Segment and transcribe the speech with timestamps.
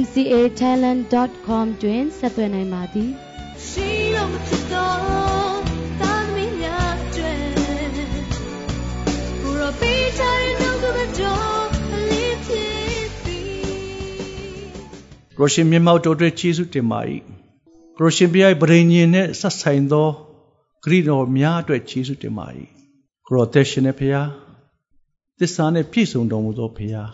[0.00, 3.10] mcatalent.com တွင်ဆက်သွယ်နိုင်ပါသည်
[3.68, 4.96] ရှိတော်မဖြစ်တော်
[6.00, 7.40] သာသမီများအတွင်
[9.42, 10.86] ကိုရောပေးချင်တော့က
[11.20, 13.40] တော်အလေးဖြစ်ပြီ
[15.38, 17.00] ကိုရှင်မြတ်မောက်တော်အတွက်ကျေးဇူးတင်ပါ၏
[17.98, 20.08] ကိုရှင်ပြိုင်ဗရိညင်နဲ့ဆက်ဆိုင်သော
[20.84, 22.46] ဂရိတော်များအတွက်ကျေးဇူးတင်ပါ၏
[23.26, 24.22] ကိုရောသက်ရှင်တဲ့ဖရာ
[25.38, 27.04] သစ္စာနဲ့ပြည့်စုံတော်မူသောဖရာ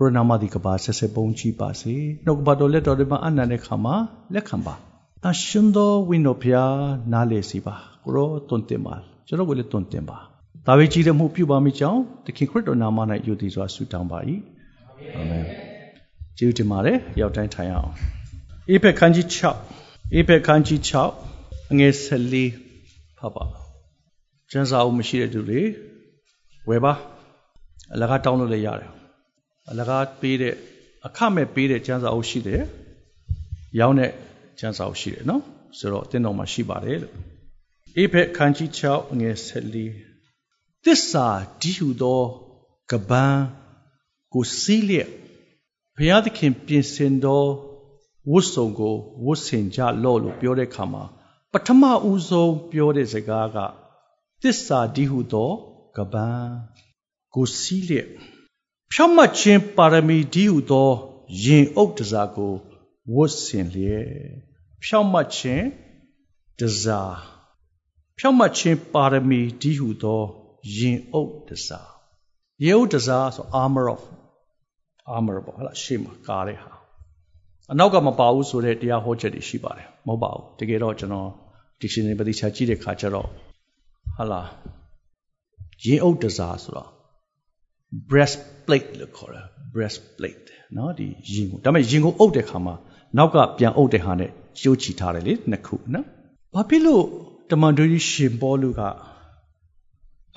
[0.00, 3.94] ကိုရနာမဒီကပါဆက်ဆက်ပုံချီပါစေနှုတ်ကပတော်လက်တော်တွေမှာအနန္တခါမှာ
[4.34, 4.74] လက်ခံပါ
[5.24, 6.74] တရှင်သောဝိနုဖျား
[7.12, 8.94] နားလေစီပါကိုရောတွန်တင်ပါ
[9.26, 10.18] ကျွန်တော်ကိုလည်းတွန်တင်ပါ
[10.66, 14.18] ဒါဝိကြီးတဲ့မှုပြုပါမိကြောင်းတခင်ခရစ်တော်နာမ၌ယုတည်စွာဆုတောင်းပါ၏
[15.16, 15.44] အာမင်
[16.38, 17.90] ကျေးဇူးတင်ပါတယ်ရောက်တိုင်းထိုင်အောင်
[18.70, 19.26] အေဖက်ခန်းကြီး
[19.70, 20.80] 6အေဖက်ခန်းကြီး
[21.26, 23.44] 6အငယ်14ဖတ်ပါ
[24.50, 25.60] ကျမ်းစာအုပ်မရှိတဲ့သူတွေ
[26.68, 26.92] ဝယ်ပါ
[27.92, 28.97] အလကားတောင်းလို့လည်းရတယ်
[29.70, 30.54] အလကားပေးတဲ့
[31.06, 32.62] အခမဲ့ပေးတဲ့ကျမ်းစာအုပ်ရှိတယ်
[33.78, 34.12] ရောင်းတဲ့
[34.58, 35.42] ကျမ်းစာအုပ်ရှိတယ်နော်
[35.78, 37.14] ဆိုတော့တင်းတော်မှာရှိပါတယ်လို့
[37.96, 39.34] အေဖက်ခန်းကြီး6အငယ်
[40.08, 41.26] 14သစ္စာ
[41.60, 42.22] ဒီဟုသော
[42.90, 43.42] ကပန်း
[44.34, 45.10] ကိုစီးလျက်
[45.96, 47.44] ဘုရားသခင်ပြင်ဆင်သော
[48.30, 48.94] ဝတ်စုံကို
[49.24, 51.04] ဝတ်ဆင်ကြလော့လို့ပြောတဲ့အခါမှာ
[51.52, 53.56] ပထမဦးဆုံးပြောတဲ့စကားက
[54.42, 55.50] သစ္စာဒီဟုသော
[55.96, 56.52] ကပန်း
[57.34, 58.08] ကိုစီးလျက်
[58.92, 60.90] ဖြောင့်မတ်ခြင်းပါရမီဒီဟုသော
[61.44, 62.54] ယင်အုပ်တစားကို
[63.14, 64.08] ဝတ်ဆင်လျက်
[64.84, 65.66] ဖြောင့်မတ်ခြင်း
[66.60, 67.16] တစား
[68.18, 70.22] ဖြောင့်မတ်ခြင်းပါရမီဒီဟုသော
[70.76, 71.90] ယင်အုပ်တစား
[72.64, 74.02] ယေဥတစားဆို armor of
[75.16, 76.72] armor ပေါ့ဟလားရှေ့မှာကားတဲ့ဟာ
[77.72, 81.28] အနောက်ကမပါဘူးဆိုတဲ့တရားဟောချက်တွေရှိပါတယ်မဟုတ်ပါဘူးတကယ်တော့ကျွန်တော်
[81.80, 83.28] dictionary ပဋိချာကြည့်တဲ့ခါကျတော့
[84.16, 84.48] ဟလား
[85.84, 86.97] ရင်အုပ်တစားဆိုတော့
[88.10, 89.42] breastplate လို့ခေါ်တာ
[89.74, 90.44] breastplate
[90.74, 92.74] เนาะဒီရင်ကိုဒါပေမဲ့ရင်ကိုအုပ်တဲ့ခါမှာ
[93.16, 96.06] နောက်ကပြန်အုပ်တဲ့ဟာနဲ့ကျိုးချီထားတယ်လေနှစ်ခုနော်
[96.54, 97.04] ဘာဖြစ်လို့
[97.50, 98.80] တမန်တော်ကြီးရှင်ပေါလုက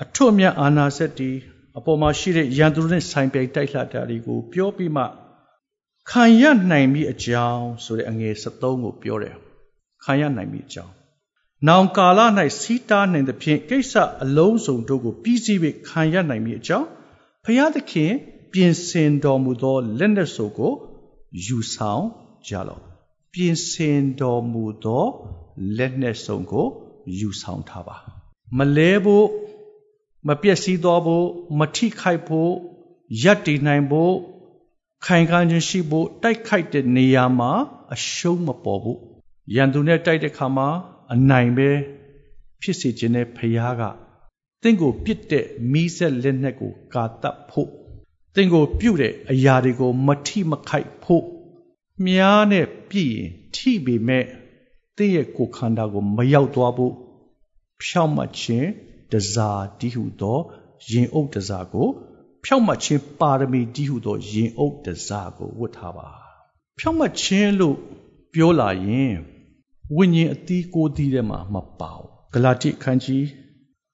[0.02, 1.30] အထွတ်မြတ်အာနာစက်တီ
[1.78, 5.04] အပေါ်မှာရှိတဲ့ရန်သူနဲ့ဆိုင်ပြိုင်တိုက်လှတာတွေကိုပြောပြီးမှ
[6.10, 9.36] ခံရနိုင်ပြီအကြောင်းဆိုတဲ့အငယ်73ကိုပြောတယ်
[10.04, 10.92] ခံရနိုင်ပြီအကြောင်း
[11.68, 12.20] နောင်ကာလ၌
[12.60, 15.58] စီးတားနိုင်သဖြင့်ကိစ္စအလုံးစုံတို့ကိုပြီးစီး၍
[15.88, 16.88] ခံရနိုင်ပြီအကြောင်း
[17.46, 18.12] ဖျားသခင်
[18.52, 20.72] ပြင်ဆင်တော်မူသောလက်နက်စုပ်ကို
[21.46, 22.04] ယူဆောင်
[22.46, 22.82] ကြလော့
[23.32, 25.04] ပြင်ဆင်တော်မူသော
[25.76, 26.66] လက်နက်စုံကို
[27.18, 27.96] ယူဆောင်ထားပါ
[28.58, 29.26] မလဲဖို့
[30.28, 31.26] မပျက်စီးသွားဖို့
[31.58, 32.52] မထိခိုက်ဖို့
[33.22, 34.14] ရပ်တည်နိုင်ဖို့
[35.06, 37.50] ခိုင်ခံ့ခြင်းရှိဖို့တိုက်ခိုက်တဲ့နေရာမှာ
[37.94, 39.00] အရှုံးမပေါ်ဘူး
[39.54, 40.68] ရန်သူနဲ့တိုက်တဲ့ခါမှာ
[41.12, 41.70] အနိုင်ပဲ
[42.60, 43.82] ဖြစ်စေခြင်းနဲ့ဖျားက
[44.62, 47.70] တင့်ကိုပြစ်တဲ့မိဆက်လက်နက်ကိုကာတတ်ဖို့
[48.34, 51.24] တင့်ကိုပြုတ်တဲ့အရာတွေကိုမထိမခိုက်ဖို့
[52.04, 54.24] မြားနဲ့ပြည့်ရင်ထိပေမဲ့
[54.96, 56.94] တင့်ရဲ့ကိုယ်ခန္ဓာကိုမရောက်သွားဖို့
[57.82, 58.68] ဖြောင့်မတ်ခြင်း
[59.12, 60.38] တစားတည်ဟုသော
[60.90, 61.88] ရင်အုပ်တစားကို
[62.44, 66.08] ဖြောင့်မတ်ခြင်းပါရမီတည်ဟုသောရင်အုပ်တစားကိုဝတ်ထားပါ
[66.78, 67.76] ဖြောင့်မတ်ခြင်းလို့
[68.34, 69.14] ပြောလာရင်
[69.96, 73.24] ဝိညာဉ်အသီးကိုယ်သီးထဲမှာမပါဘူးဂလာတိအခန်းကြီး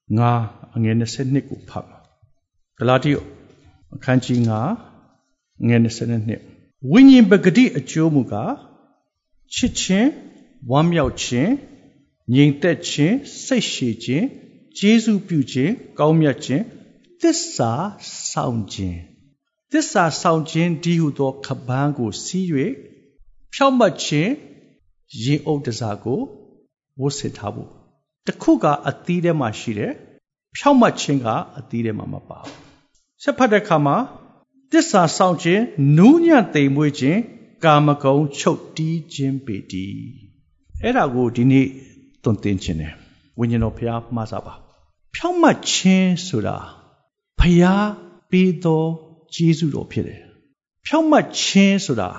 [0.08, 1.98] 9 အငယ်22ကိုဖတ်ပါ
[2.78, 3.12] ဂလာတိ
[3.94, 4.38] အခန်းကြီး
[5.04, 8.52] 9ငယ်22ဝိညာဉ်ပဂတိအကျိုးမူကား
[9.54, 10.08] ချစ်ခြင်း
[10.70, 11.50] ဝမ်းမြောက်ခြင်း
[12.34, 14.26] ငြိမ်သက်ခြင်းစိတ်ရှည်ခြင်း
[14.78, 16.64] ကျေးဇူးပြုခြင်းကောင်းမြတ်ခြင်း
[17.20, 17.72] သစ္စာ
[18.31, 18.98] ဆောင်ခြင်း
[19.72, 22.44] သစ္စာဆောင်ခြင်းဒီဟုသောခပန်းကိုစီး၍
[23.52, 24.32] ဖြောင့်မတ်ခြင်း
[25.22, 26.20] ရင်အုပ်တစားကို
[27.00, 27.70] ဝတ်ဆင်ထားဖို့
[28.26, 29.92] တခုကအသီးထဲမှာရှိတယ်
[30.58, 31.26] ဖြောင့်မတ်ခြင်းက
[31.58, 32.52] အသီးထဲမှာမပါဘူး
[33.22, 33.96] ဆက်ဖတ်တဲ့အခါမှာ
[34.72, 35.62] တစ္ဆာဆောင်ခြင်း
[35.96, 37.19] နူးညံ့သိမ်မွေ့ခြင်း
[37.64, 40.02] ကာမဂုဏ်ချုပ်တီးခြင်းပေတည်း
[40.82, 41.66] အဲ့ဒါကိုဒီနေ့
[42.22, 42.94] သွန်သင်ခြင်းတယ်
[43.38, 44.55] ဝိညာဉ်တော်ဘုရားမှားစားပါ
[45.14, 46.56] ဖြောင့်မတ်ခြင်းဆိုတာ
[47.40, 47.88] ဘုရား
[48.31, 48.84] ပေးသော
[49.34, 50.20] ကျေးဇူးတော်ဖြစ်တယ်
[50.87, 52.10] ဖြောင့်မတ်ခြင်းဆိုတာ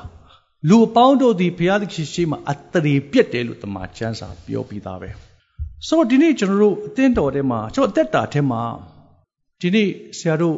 [0.70, 5.10] လူအပေါင်းတို့သည်ဘုရားသခင်ရှိမှအတရေပြက်တယ်လို့တမန်ကျမ်းစာပြောပြီးသားပဲ
[5.88, 8.62] ဆိုတော့ဒီနေ့ကျွန်တော်တို့အသင်းတော်ထဲမှာကျွန်တော်အသက်တာထဲမှာ
[9.62, 9.88] ဒီနေ့
[10.18, 10.58] ဆရာတို့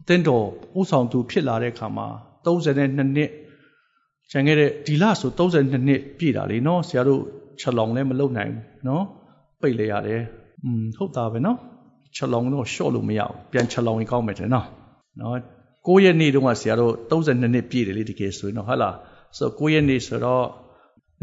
[0.00, 0.44] အသင်းတော်
[0.78, 2.06] ဥဆောင်သူဖြစ်လာတဲ့အခါမှာ
[2.44, 3.30] 32နှစ်
[4.30, 7.22] ကျန်ခဲ့တဲ့ဒီလဆို32နှစ်ပြည့်တာလေနော်ဆရာတို့
[7.60, 9.04] ချက်လောင်လည်းမလုပ်နိုင်ဘူးနော်
[9.60, 10.22] ပိတ်လေရတယ်
[10.64, 11.58] อืมဟုတ်တာပဲနော်
[12.16, 14.66] ချက်လောင်တော့ရှော့လို့မရဘူးပြန်ချက်လောင်ရင်ကောင်းမယ်တဲ့နော်
[15.20, 15.36] နော်
[15.86, 18.94] 9ရက်နေ့တုန်းကဆရာတို့32နှစ်ပြည့်တယ်လေတကယ်ဆိုရင်တော့ဟုတ်လား
[19.38, 20.44] ဆို9ရက်နေ့ဆိုတော့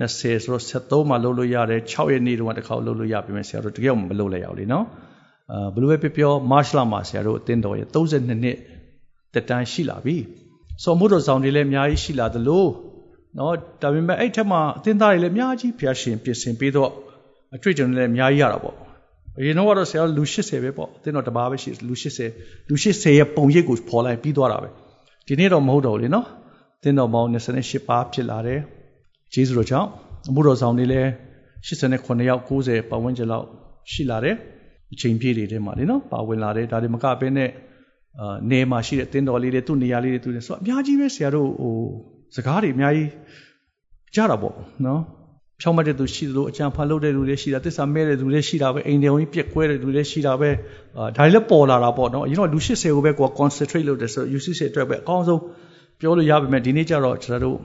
[0.02, 4.86] 20ဆိုတော့73မှာလုပ်လို့ရတယ်6ရက်နေ့တုန်းကတစ်ခါလုပ်လို့ရပြီမယ်ဆရာတို့တကယ်မလုပ်လိုက်ရအောင်လေနော်
[5.52, 8.58] အာဘယ်လိုပဲပြောပြော March လမှာဆရာတို့အတင်းတော်ရဲ့32နှစ်
[9.34, 10.16] တက်တန်းရှိလာပြီ
[10.84, 12.66] ဆိုမှုတော်ဆောင်တွေလည်းအများကြီးရှိလာသလို
[13.38, 16.92] နော်ဒါပေမဲ့အဲ့ထက်မှာအတင်းသားတွေလည်းအများကြီးဖျားရှင်ပြင်ဆင်ပေးတော့
[17.56, 18.76] အတွေ့အကြုံတွေလည်းအများကြီးရတာပေါ့
[19.40, 24.70] အရင်တော့ကတော့ဆရာလူ80ပဲပေါ့အတင်းတော်တပါးပဲရှိလူ80လူ80ရဲ့ပုံရိပ်ကိုပေါ်လိုက်ပြီးသွားတာပဲ
[25.28, 26.28] ဒီနေ့တော့မဟုတ်တော့ဘူးလေနော်
[26.80, 28.60] အတင်းတော်ပေါင်း28ပါးဖြစ်လာတယ်
[29.34, 29.90] ဂျေဇုတော်ကြောင့်
[30.30, 31.08] အမှုတော်ဆောင်တွေလည်း
[31.68, 33.46] 89ယောက်90ပတ်ဝန်းကျင်လောက်
[33.92, 34.36] ရှိလာတယ်
[34.94, 37.50] အချိန်ပြည့်တွေထဲမှာလေနော်ပါဝင်လာတယ်ဒါတွေမကဘဲနဲ့
[38.20, 41.76] အာနေမှာရှိတဲ့တင်းတော်လေးတွေသူ့နေရာလေးတွေသူတွေဆိုအများကြီးပဲဆရာတို့ဟို
[42.36, 43.10] စကားတွေအများကြီး
[44.16, 45.02] ကြားတာပေါ့နော်
[45.62, 50.50] ဖြောင်းမတဲ့သူရှိသလိုအကြံဖန်လုပ်တဲ့လူတွေရှိတာသစ္စာမဲ့တဲ့လူတွေရှိတာပဲအိမ်တော်ကြီးပြက်ကွဲတဲ့လူတွေရှိတာပဲ
[50.98, 55.42] အာဒါတွေလည်းပေါ်လာတာပေါ့နော်အရင်တော့လူ80ကိုပဲကို concentrate လုပ်တယ်ဆို UCC အတွက်ပဲအကောင်းဆုံး
[56.00, 57.58] ပြောလို့ရပါမယ်ဒီနေ့ကျတော့ကျွန်တော်တို့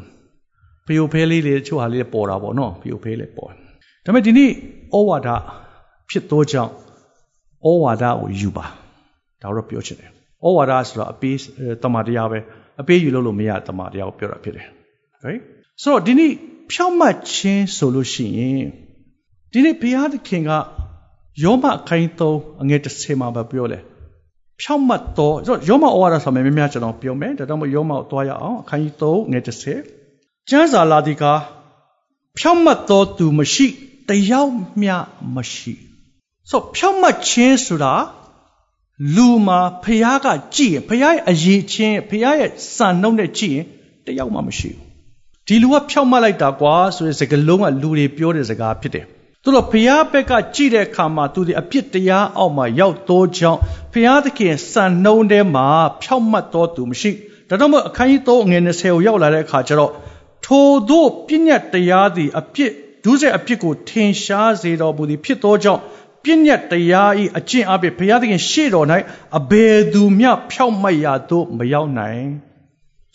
[0.89, 3.51] ဖီယိုဖဲလေးတွေတချို့ဟာလေးပေါ်တာပေါ့နော်ဖီယိုဖဲလေးပေါ်
[4.05, 4.51] ဒါပေမဲ့ဒီနေ့
[4.97, 5.29] ဩဝါဒ
[6.11, 6.73] ဖြစ်သောကြောင့်
[7.67, 8.65] ဩဝါဒကိုယူပါ
[9.43, 10.11] ဒါတော့ပြောချင်တယ်
[10.45, 11.37] ဩဝါဒဆိုတော့အပေး
[11.83, 12.39] တမန်တရားပဲ
[12.81, 14.67] အပေးယူလို့လို့မရတမန်တရားကိုပြောတာဖြစ်တယ်
[15.25, 15.43] right
[15.83, 16.33] ဆိုတော့ဒီနေ့
[16.73, 18.67] ဖြောင့်မတ်ခြင်းဆိုလို့ရှိရင်
[19.53, 20.51] ဒီနေ့ဘုရားသခင်က
[21.45, 23.79] ယောမအခိုင်သုံးအငယ်30မှာပြောလဲ
[24.61, 25.37] ဖြောင့်မတ်တော်
[25.69, 29.98] ယောမဩဝါဒဆိုမယ်များများကျွန်တော်ပြောမယ်ဒါတော့မယောမကိုတွားရအောင်အခန်းကြီး3ငယ်30
[30.51, 31.25] ကျမ်းစာလာဒီက
[32.39, 33.67] ဖြောင့်မတ်တော်သူမရှိ
[34.09, 34.95] တယောက်မျှ
[35.35, 35.75] မရှိ
[36.51, 37.95] ဆိုဖြောင့်မတ်ခြင်းဆိုတာ
[39.15, 43.67] လူမှာဖះကကြည့်ရင်ဖះရဲ့အရေးချင်းဖះရဲ့စံနှုတ်နဲ့ကြည့်ရင်
[44.07, 44.85] တယောက်မှမရှိဘူး
[45.47, 49.05] ဒီလူကဖြောက်မှတ်လိုက်တာကွာဆိုတဲ့စကားလုံးကလူတွေပြောတဲ့စကားဖြစ်တယ်
[49.43, 53.61] သူတို့ဖះဘက်ကကြည့်တဲ့အခါမှာသူဒီအပြစ်တရားအောက်မှာရောက်သောကြောင့်
[53.93, 55.67] ဖះသခင်စံနှုံးထဲမှာ
[56.03, 57.11] ဖြောက်မှတ်တော်သူမရှိ
[57.49, 59.93] ဒါတော့မို့အခန်းကြီး3အငယ်20ကိုရောက်လာတဲ့အခါကျတော့
[60.45, 62.73] ထိုတို့ပြည့်ညတ်တရားသည်အပြစ်
[63.05, 65.83] ဒုစရိုက်အပြစ်ကိုထင်ရှားစေတော်မူသည်ဖြစ်သောကြောင့်
[66.25, 68.87] ပြည့်ညတ်တရားဤအကျင့်အပြည့်ဘုရားသခင်ရှေ့တော်၌
[69.39, 72.25] အဘယ်သူမျှဖြောက်မှတ်ရာသို့မရောက်နိုင်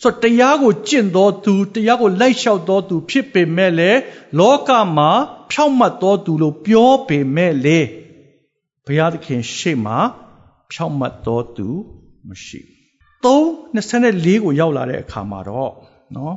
[0.02, 3.90] ဆိုတရားကိုကျင့်တော်သူတရားကိုလိုက်လျှောက်တော်သူဖြစ်ပေမဲ့လေ
[4.38, 5.10] လောကမှာ
[5.50, 7.80] ဖြောက်မှတ်တော်သူလို့ပြောပေမဲ့လေ
[8.86, 9.98] ဘုရားသခင်ရှေ့မှာ
[10.72, 11.68] ဖြောက်မှတ်တော်သူ
[12.28, 12.60] မရှိ
[13.24, 15.72] 324ကိုရောက်လာတဲ့အခါမှာတော့
[16.16, 16.34] နော်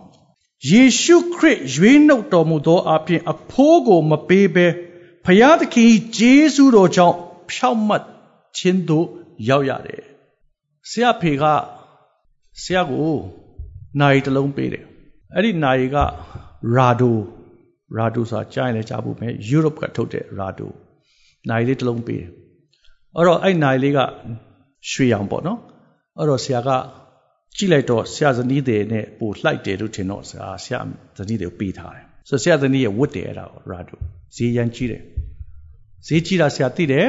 [0.65, 4.67] ယေရှုခရစ်ရွေးနှုတ်တော်မူသောအပြင်အဖိုးကိုမပေးဘဲ
[5.25, 7.17] ဖယားသခင်ဂျေဇုတော်ကြောင့်
[7.51, 8.03] ဖြောက်မှတ်
[8.57, 9.07] ခြင်းသို့
[9.49, 10.03] ရောက်ရတယ်
[10.89, 11.43] ဆရာဖေက
[12.61, 13.13] ဆရာကို
[13.99, 14.85] နိုင်တလုံးပေးတယ်
[15.33, 15.97] အဲ့ဒီနိုင်က
[16.75, 17.17] ရာဒို
[17.97, 20.71] ရာဒိုဆိုတာကြားရင်လည်းကြားဖို့မယ်ယူရိုပကထုတ်တဲ့ရာဒို
[21.49, 22.29] နိုင်လေးတလုံးပေးတယ်
[23.15, 23.99] အဲ့တော့အဲ့နိုင်လေးက
[24.89, 25.59] ရွှေရောင်ပေါ့နော်
[26.17, 26.69] အဲ့တော့ဆရာက
[27.55, 30.79] ကြည့်လိုက်တော့ဆရာဇနီးတွေနဲ့ပို့လှိုက်တယ်လို့ထင်တော့ဆရာဆရာ
[31.17, 33.99] ဇနီးတွေကိုပေးထားတယ်ဆိုဆရာဇနီးရဲ့ဝတ်တယ်အဲ့ဒါရာဒို
[34.35, 35.01] ဈေးရန်ကြီးတယ်
[36.07, 37.07] ဈေးကြီးတာဆရာသိတယ်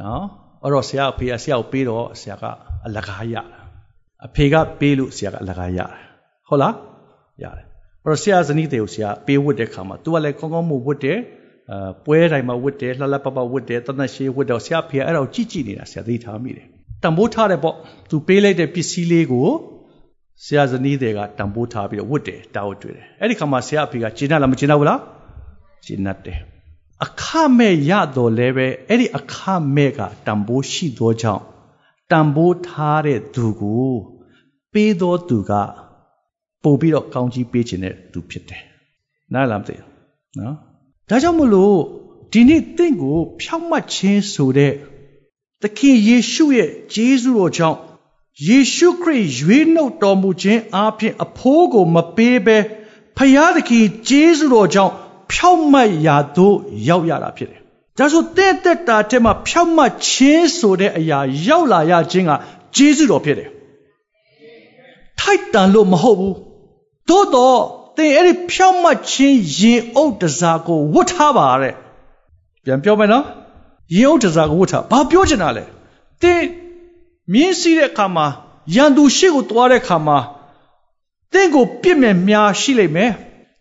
[0.00, 0.22] နော်
[0.62, 2.44] အဲ့တော့ဆရာအဖေကဆရာကိုပေးတော့ဆရာက
[2.86, 3.42] အလကားရတာ
[4.26, 5.90] အဖေကပေးလို့ဆရာကအလကားရတယ်
[6.48, 6.74] ဟုတ်လား
[7.42, 7.64] ရတယ်
[8.04, 11.18] အဲ့တော့ဆရာဇနီးတွေကိုဆရာပေးဝတ်တဲ့ခါမှာ तू ကလည်းကောင်းကောင်းမဝတ်တယ်
[11.70, 16.66] အဲပွဲတိုင်းမှာဝတ်တယ်လှလှပပဝတ်တယ်တနတ်ရှိဝတ်တော့ဆရာဖေကအဲ့ဒါကိုကြည့်ကြည့်နေတာဆရာသိထားမိတယ်
[17.04, 17.76] တံပိုးထားတယ်ပေါ့
[18.10, 19.48] သူပေးလိုက်တဲ့ပစ္စည်းလေးကို
[20.44, 25.00] ဆရာဇနီးတွေကတံပိုးထားပြီးတော့ဝတ်တယ်တာဝတ်တွေ့တယ်အဲ့ဒီခါမှာဆရာအဖေကကျင်းတ်လားမကျင်းတ်ဘူးလား
[25.84, 26.38] ကျင်းတ်တယ်
[27.04, 27.24] အခ
[27.58, 29.36] မဲ့ရတော်လဲပဲအဲ့ဒီအခ
[29.74, 31.42] မဲ့ကတံပိုးရှိသောကြောင့်
[32.12, 33.90] တံပိုးထားတဲ့သူကို
[34.72, 35.52] ပေးသောသူက
[36.62, 38.62] ပို့ပြီးတော့ကောင်းကြီးပေးခြင်းတဲ့သူဖြစ်တယ်
[39.32, 39.88] နားလားမသိဘူး
[40.38, 40.54] နော်
[41.08, 41.76] ဒါကြောင့်မလို့
[42.32, 44.72] ဒီနေ့တင့်ကိုဖြောက်မှတ်ခြင်းဆိုတဲ့
[45.64, 47.78] သခင်ယေရှုရဲ့ဂျေဇုတော်ကြောင့်
[48.46, 52.58] ယေရှုခရစ်ရွေးနှုတ်တော်မူခြင်းအပြင်အဖိုးကိုမပေးဘဲ
[53.16, 54.92] ဖယားသခင်ဂျေဇုတော်ကြောင့်
[55.30, 56.56] ဖြောက်မှတ်ရာသို့
[56.88, 57.60] ရောက်ရတာဖြစ်တယ်။
[57.98, 61.18] ဒါဆိုတဲ့တက်တာထဲမှာဖြောက်မှတ်ခြင်းဆိုတဲ့အရာ
[61.48, 62.32] ရောက်လာရခြင်းက
[62.76, 63.48] ဂျေဇုတော်ဖြစ်တယ်။
[65.20, 66.34] ထိုက်တန်လို့မဟုတ်ဘူး။
[67.08, 67.60] သို့တော့
[67.96, 71.74] သင်အဲ့ဒီဖြောက်မှတ်ခြင်းရင်အုပ်တစားကိုဝတ်ထားပါတဲ့။
[72.64, 73.26] ပြန်ပြောမယ်နော်။
[73.96, 75.64] ရင်အုပ်တစားကိုဝတ်ထားဘာပြောချင်တာလဲ
[76.22, 76.46] တင်း
[77.32, 78.26] မြင်းစီးတဲ့အခါမှာ
[78.74, 80.18] ရန်သူရှေ့ကိုသွားတဲ့အခါမှာ
[81.32, 83.12] တင်းကိုပြစ်မဲ့များရှိလိမ့်မယ်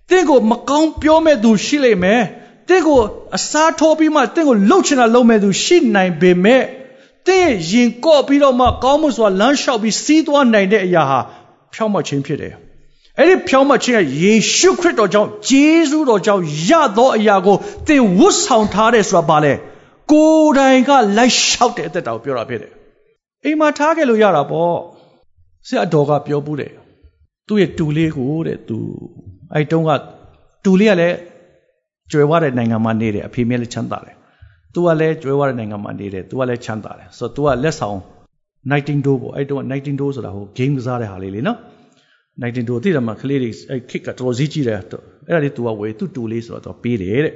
[0.09, 2.21] တင်းကိုမကောင်းပြောမဲ့သူရှိလိမ့်မယ်
[2.69, 2.99] တင်းကို
[3.35, 6.63] အစားထိုးပြီးမှတင်းကိုလှုပ်ချင်တာလှုပ်မဲ့သူရှိနိုင်ပေမဲ့
[7.27, 11.19] တင်းရင်ကော့ပြီးတော့မှကောင်းမှုစွာလမ်းလျှောက်ပြီးစီးသွားနိုင်တဲ့အရာဟာ
[11.73, 12.53] ဖြောင့်မတ်ခြင်းဖြစ်တယ်
[13.17, 19.53] အဲ့ဒီဖြောင်းမှခြင်းကယေရှုခရစ်တော်ကြောင့်ဂျေဇုတော်ကြောင့်ရသောအရာကိုသင်ဝတ်ဆောင်ထားတယ်ဆိုတာပါလေ
[20.11, 22.71] ကိုယ်တိုင်ကလိုက်လျှောက်တဲ့အသက်တာကိုပြောတာဖြစ်တယ်
[23.43, 24.75] အိမ်မှာထားခဲ့လို့ရတာပေါ့
[25.67, 26.73] ဆရာတော်ကပြောဘူးတယ်
[27.47, 28.77] သူ့ရဲ့တူလေးကိုတဲ့သူ
[29.53, 29.91] အဲ့တုန်းက
[30.65, 31.17] တူလေးကလည်း
[32.11, 34.15] ကျွယ်ဝတဲ့နိုင်ငံမှာနေတယ်အဖေမြဲလည်းချမ်းသာတယ်
[34.73, 37.99] သူကလည်းကျွယ်ဝတဲ့နိုင်ငံမှာနေတယ်သူကလည်းချမ်းသာတယ်ဆိုတော့သူကလက်ဆောင်
[38.71, 41.57] Nightingale ပေါ့အဲ့တုန်းက Nightingale ဆိုတာဟို game ကစားတဲ့ဟာလေးလေနော်
[42.41, 44.97] Nightingale သိတယ်မှာကလေးတွေအဲ့ kick ကတော်တော်ကြီးကြီးတယ်အဲ့ဒါ
[45.43, 47.33] လေးသူကဝေသူ့တူလေးဆိုတော့ပေးတယ်တဲ့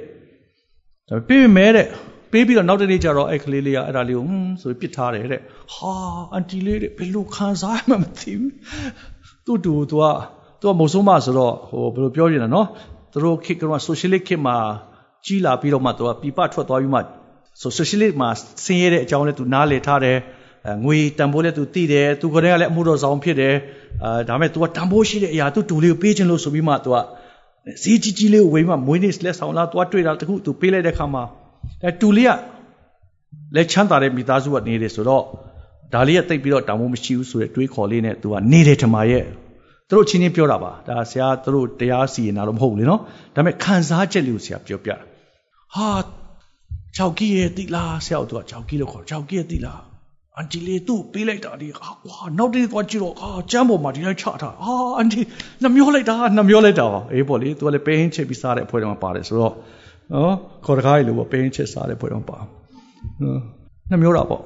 [1.08, 1.86] ဒါပေးပေမဲ့တဲ့
[2.32, 5.40] ပေးပြီးတော့နောက်တစ်နေ့ကျတော့အဲ့ကလေးလေးကအဲ့ဒါလေးကိုဟွန်းဆိုပြီးပစ်ထားတယ်တဲ့
[5.74, 5.92] ဟာ
[6.32, 8.52] အန်တီလေးတဲ့ဘယ်လိုခံစားမှမသိဘူး
[9.46, 10.04] သူ့တူသူက
[10.60, 12.66] သူကမုံဆုံးမဆိုတော့ဟိုဘယ်လိုပြောရည်လဲနော်
[13.12, 14.56] သူတို့ခေတ်ကတော့ socialist ခေတ်မှာ
[15.24, 17.00] ကြီးလာပြီးတော့မှသူကပြပထွက်သွားပြီးမှ
[17.62, 18.28] socialist မှာ
[18.64, 20.18] ဆင်းရဲတဲ့အကြောင်းလဲသူနားလည်ထားတယ်
[20.84, 23.54] ငွေတန်ဖိုးလည်းသူတည်တယ်သူကလည်းလည်းအမှုတော်ဆောင်ဖြစ်တယ်
[24.04, 26.96] အာဒါပေမဲ့ तू ကတန်ဖိုးရှိတဲ့အရာ तू တူလေးကိုပေးခြင်းလို့ဆိုပြီးမှ तू က
[27.82, 31.22] ဈေးကြီးကြီးလေးကိုဝေးမှမွေးနေ့လက်ဆောင်လာ तू တွေ့တာတခု तू ပေးလိုက်တဲ့ခါမှာ
[31.84, 32.32] အဲတူလေးက
[33.54, 35.24] လက်ချမ်းသာတဲ့မိသားစုကနေတယ်ဆိုတော့
[35.92, 39.24] ဒါလေးကတိတ်ပြီးတော့တန်ဖိုးမရှိဘူးဆိုတဲ့တွေးခေါ်လေးနဲ့ तू ကနေတယ်ထမရဲ့
[39.88, 43.00] သူတို့ချင်းချင်းပြောတာပါဒါဆရာသူတို့တရားစီရင်တာတော့မဟုတ်ဘူးလေနော်
[43.34, 44.96] ဒါပေမဲ့ခံစားချက်လေးကိုဆရာပြောပြတာ
[45.74, 45.88] ဟာ
[46.96, 49.80] ချောက်ကြီးရဲ့တိလားဆရာတို့ကချောက်ကြီးလို့ခေါ်ချောက်ကြီးရဲ့တိလား
[50.36, 55.20] အန်တီလေးသူ့ပေးလိုက်တာဒီဟာကွာနောက်တနေ့သွားကြည့်တော့အာကျမ်းပေါ်မှာဒီလိုက်ချထားအာအန်တီ
[55.62, 59.54] နှမျောလိုက်တာနှမျောလိုက်တာအေးပေါ့လေသူကလည်းပေးဟင်းချက်ပြီးစားတဲ့အဖွဲ့တော်မှာပါတယ်ဆိုတော့
[60.14, 60.34] နော်
[60.64, 62.38] ခေါ်တကားကြီးလို့ပေါ့ပေးဟင်းချက်စားတဲ့အဖွဲ့တော်ပါ
[63.90, 64.42] နှမျောတာပေါ့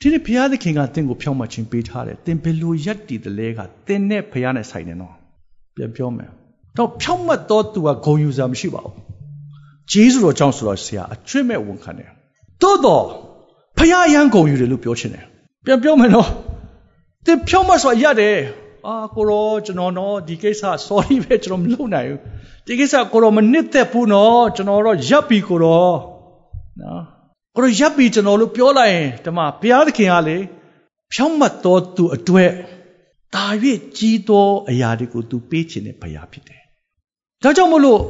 [0.00, 5.14] ဒီနေ့ဘုရားသခင်ကတင့်ကိုဖြောင်းမှချင်းပေးထားတယ်တင်ဘယ်လိုရက်တည်တယ်လဲကတင်နဲ့ဘုရားနဲ့ဆိုင်တယ်နော်
[5.76, 6.30] ပြန်ပြောမယ်
[6.78, 8.94] တော့ဖြောင်းမှတ်တော့သူကဂုံယူစရာမရှိပါဘူး
[9.92, 12.10] ဂျေဇုတော်ကြောင့်ဆိုတော့ဆရာအကျွတ်မဲ့ဝန်ခံတယ်
[12.62, 13.04] သို့တော့
[13.78, 15.24] ဖះရန်ကုန်ယူတယ်လို့ပြောချင်တယ်
[15.64, 16.28] ပြန်ပြောမယ်နော်
[17.24, 18.36] သင်ဖြောင်းမဆိုရတယ်
[18.86, 22.20] အာကိုရောကျွန်တော်တော့ဒီကိစ္စ sorry ပဲကျွန်တော်မလုပ်နိုင်ဘူး
[22.66, 25.90] ဒီကိစ္စကိုရောမနစ်သက်ဘူးနော်ကျွန်တော်တော့ရပ်ပြီကိုရော
[26.80, 27.02] နော်
[27.56, 30.36] ကိုရောရပ်ပြီကျွန်တော်လို့ပြောလိုက်ရင်ဒီမှာဘုရားသခင်ကလေ
[31.12, 32.50] ဖြောင်းမတော်သူအတွက်
[33.34, 33.44] တာ၍
[33.96, 36.60] ကြီးသောအရာတွေကိုသူပေးခြင်းနဲ့ဘုရားဖြစ်တယ်
[37.42, 38.00] ဒါကြောင့်မလို့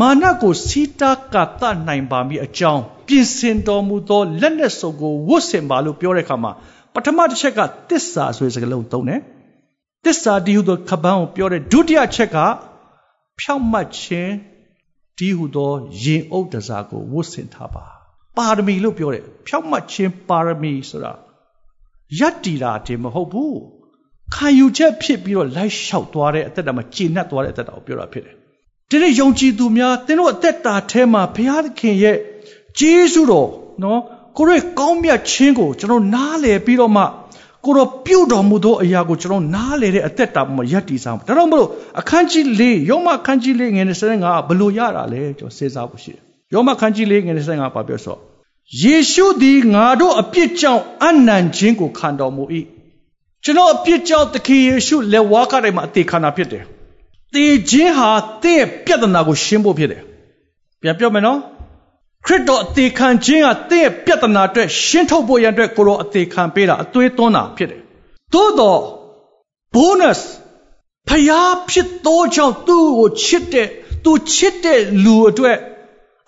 [0.00, 6.52] မာနကိုစီတာကတနိုင်ပါမည်အကြောင်းပြင်ဆင်တော်မူသောလက်နဲ့စုပ်ကိုဝတ်ဆင်ပါလို့ပြောတဲ့အခါမှာ
[6.94, 9.20] ပထမတစ်ချက်ကတစ္ဆာဆိုတဲ့စကားလုံးသုံးတယ်
[10.04, 12.36] တစ္ဆာဒီဟုသောခပန်းကိုပြောတဲ့ဒုတိယချက်က
[13.40, 14.32] ဖြောင့်မတ်ခြင်း
[15.18, 17.84] ဒီဟုသောရင်အုပ်တစားကိုဝတ်ဆင်ထားပါ
[18.36, 21.12] ပါရမီလို့ပြောတယ်ဖြောင့်မတ်ခြင်းပါရမီဆိုတာ
[22.18, 23.58] ယက်တီတာတင်မဟုတ်ဘူး
[24.34, 28.34] ခံယူချက်ဖြစ်ပြီးတော့လိုက်လျှောက်သွားတဲ့အသက်တာမှာကျေနပ်သွားတဲ့အသက်တာကိုပြောတာဖြစ်တယ်
[28.90, 32.16] ဒီနေ့ယုံကြည်သူများသင်တို့အသက်တာထဲမှာဘုရားသခင်ရဲ့
[32.78, 33.48] ဂျေစုတော်
[33.82, 34.00] နော်
[34.36, 37.04] ကိုရဲ့ကောင်းမြတ်ခြင်းကိုကျွန်တော်နားလည်ပြီးတော့မှ
[37.64, 41.68] ကိုတော့ပြုတ်တော်မူသောအရာကိုကျွန်တော်နားလေတဲ့အသက်တာမှာယက်တည်စားဒါတော့မလို့
[42.00, 43.82] အခန်းကြီး၄ယောမအခန်းကြီး၄ငွေ
[44.16, 48.16] 25ဘလို့ရတာလဲကျွန်တော်စဉ်းစားဖို့ရှိတယ်ယောမအခန်းကြီး၄ငွေ25ပါပြောဆို
[48.82, 52.44] ယေရှုသည်ငါတို့အပြစ်ကြောင့်အနံ့ခြင်းကိုခံတော်မူ၏
[53.44, 56.64] ကျွန်တော်အပြစ်ကြောင့်သခင်ယေရှုလက်ဝါးကားတိုင်းမှာအသေးခံတာဖြစ်တယ်
[57.34, 58.10] တေခြင်းဟာ
[58.42, 60.02] တင့်ရဲ့ပြဿနာကိုရှင်းဖို့ဖြစ်တယ်
[60.82, 61.38] ပြန်ပြောမယ်နော်
[62.26, 67.80] ခရစ်တော်အသေးခံခြင်းဟာတင့်ရဲ့ပြဿနာအတွက်ရှင်းထုတ်ဖို့ရန်အတွက်ကိုရောအသေးခံပေးတာအသွေးသွန်းတာဖြစ်တယ်
[68.32, 68.80] သို့တော့
[69.74, 70.20] bonus
[71.08, 73.68] ဖျားဖြစ်သောကြောင့်သူ့ကိုချစ်တဲ့
[74.04, 75.58] သူချစ်တဲ့လူအတွက်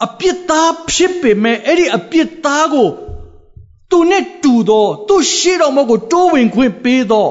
[0.04, 2.88] အပြစ်သားဖြစ်ပေမဲ့အဲ့ဒီအပြစ်သားကို
[3.90, 7.28] သူနဲ့တူသောသူရှိတော်မကိုတိုးဝင်ခွင့်ပေးသော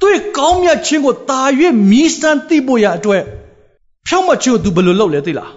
[0.00, 1.40] သူ့ကောင်းမြတ်ခြင်းကိုတာ၍
[1.90, 3.22] မြည်စမ်းသိဖို့ရအတွက်
[4.06, 5.52] ဖြောင့်မတ်ခြင်းကိုသူဘယ်လိုလုပ်လဲသိလား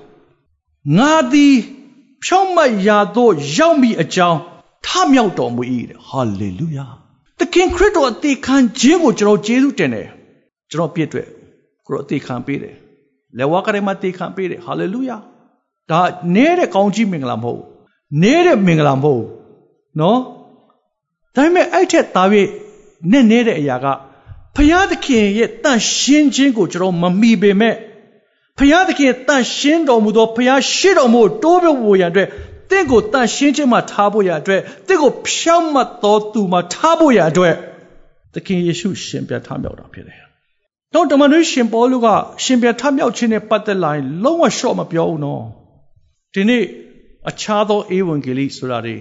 [0.98, 1.56] ငါသည်
[2.24, 4.40] ဖြောင့်မတ်ရာသို့ရောက်မိအကြောင်း
[4.86, 6.86] ထမြောက်တော်မူ၏တဲ့ဟာလေလုယာ
[7.40, 10.08] သခင်ခရစ်တော်အသေးခံခြင်းကိုကျွန်တော်ကျေးဇူးတင်တယ်
[10.70, 11.28] ကျွန်တော်ပြည့်အတွက်
[11.86, 12.76] ကိုရောအသေးခံပေးတယ်
[13.38, 15.18] လက်ဝါးကလေးမှာအသေးခံပေးတယ်ဟာလေလုယာ
[15.90, 16.02] ဒါ
[16.36, 17.62] နဲတဲ့ကောင်းကြီးမင်္ဂလာမဟုတ်
[18.22, 19.24] နဲတဲ့မင်္ဂလာမဟုတ်
[20.00, 20.20] နော်
[21.36, 22.28] ဒါပေမဲ့အဲ့ထက်သား၍
[23.12, 23.86] နဲ့နဲတဲ့အရာက
[24.56, 27.76] ဖျားသခင်ရဲ့တန်ရှင်းခြင်းကိုကျွန်တော်မမီပေမဲ့
[28.60, 32.28] ဖျားသခင်တန်ရှင်းတော်မူသောဖျားရှိတော်မူတိုးပြဖို့ရန်အတွက်
[32.70, 37.56] တင့်ကိုတန်ရှင်းခြင်းမှာထားဖို့ရန်အတွက်တင့်ကိုဖြောင့်မတ်တော်သူမှာထားဖို့ရန်အတွက်
[38.34, 40.20] သခင်ယေရှုရှင်ပြထမြောက်တာဖြစ်တယ်။
[40.94, 42.08] တော့တမန်တော်ရှင်ပေါလုက
[42.44, 45.44] ရှင်ပြထမြောက်ခြင်းနဲ့ပတ်သက်လာရင်လုံးဝရှော့မပြောဘူးနော်။
[46.34, 46.64] ဒီနေ့
[47.30, 48.96] အခြားသောဧဝံဂေလိဆိုတာတွေ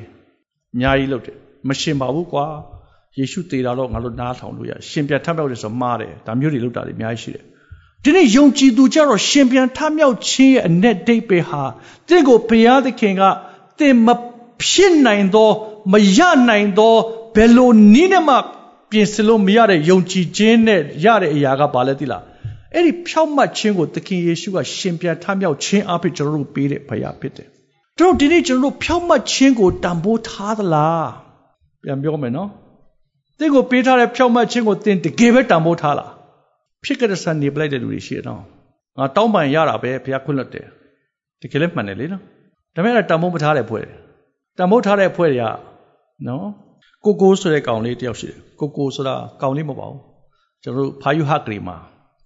[0.74, 1.36] အများကြီးလုပ်တယ်။
[1.68, 2.46] မရှင်ပါဘူးကွာ။
[3.18, 7.44] ယေရှုတည်တာတော့ငါတို့နားထောင်လို့ရရှင်ပြန်ထမြောက်တယ်ဆိုမှားတယ်ဒါမျိုးတွေလုပ်တာတွေအများကြီးရှိတယ်
[8.04, 11.62] ဒီနေ့ယုံကြည်သူကြတော့ရှင်ပြန်ထမြောက်ခြင်းရဲ့အ내ဒိတ်ပဲဟာ
[12.08, 13.22] တင့်ကိုဘုရားသခင်က
[13.78, 14.08] တင်မ
[14.62, 15.50] ဖြစ်နိုင်သော
[15.92, 16.18] မရ
[16.48, 16.94] နိုင်သော
[17.34, 18.36] ဘယ်လိုနည်းနဲ့မှ
[18.90, 22.22] ပြင်ဆင်လို့မရတဲ့ယုံကြည်ခြင်းနဲ့ရတဲ့အရာကဘာလဲသိလား
[22.74, 27.48] အဲ့ဒီဖြောင့်မတ်ခြင်းကိုသခင်ယေရှုကရှင်ပြန်ထမြောက်ခြင်းအဖြစ်ကျွန်တော်တို့ပေးတဲ့ဘုရားဖြစ်တယ်
[27.98, 31.08] တို့ဒီနေ့ကျွန်တော်တို့ဖြောင့်မတ်ခြင်းကိုတန်ဖိုးထားသလား
[31.82, 32.48] ပြန်ပြောမယ်နော်
[33.38, 36.10] သင်ကိုပေးထားတဲ့ဖြောင့်မတ်ခြင်းကိုသင်တကယ်ပဲတန်ဖိုးထားလား
[36.84, 38.42] ဖြစ်ကြတဲ့ဆန်နေပလိုက်တဲ့လူတွေရှိတယ်နော်
[38.98, 40.66] ငါတောင်းပန်ရတာပဲဘုရားခွင့်လွှတ်တယ်
[41.40, 42.22] တကယ်လည်းမှန်တယ်လေနော်
[42.74, 43.84] ဒါပေမဲ့တန်ဖိုးမထားတဲ့ဖွဲ့
[44.58, 45.46] တန်ဖိုးထားတဲ့ဖွဲ့တွေက
[46.28, 46.46] နော်
[47.04, 50.00] ကိုကိုဆိုတဲ့ကောင်လေးတယောက်ရှိတယ်ကိုကိုဆိုတာကောင်လေးမဟုတ်ပါဘူး
[50.62, 51.76] ကျွန်တော်တို့ဖာယူဟကရီမှာ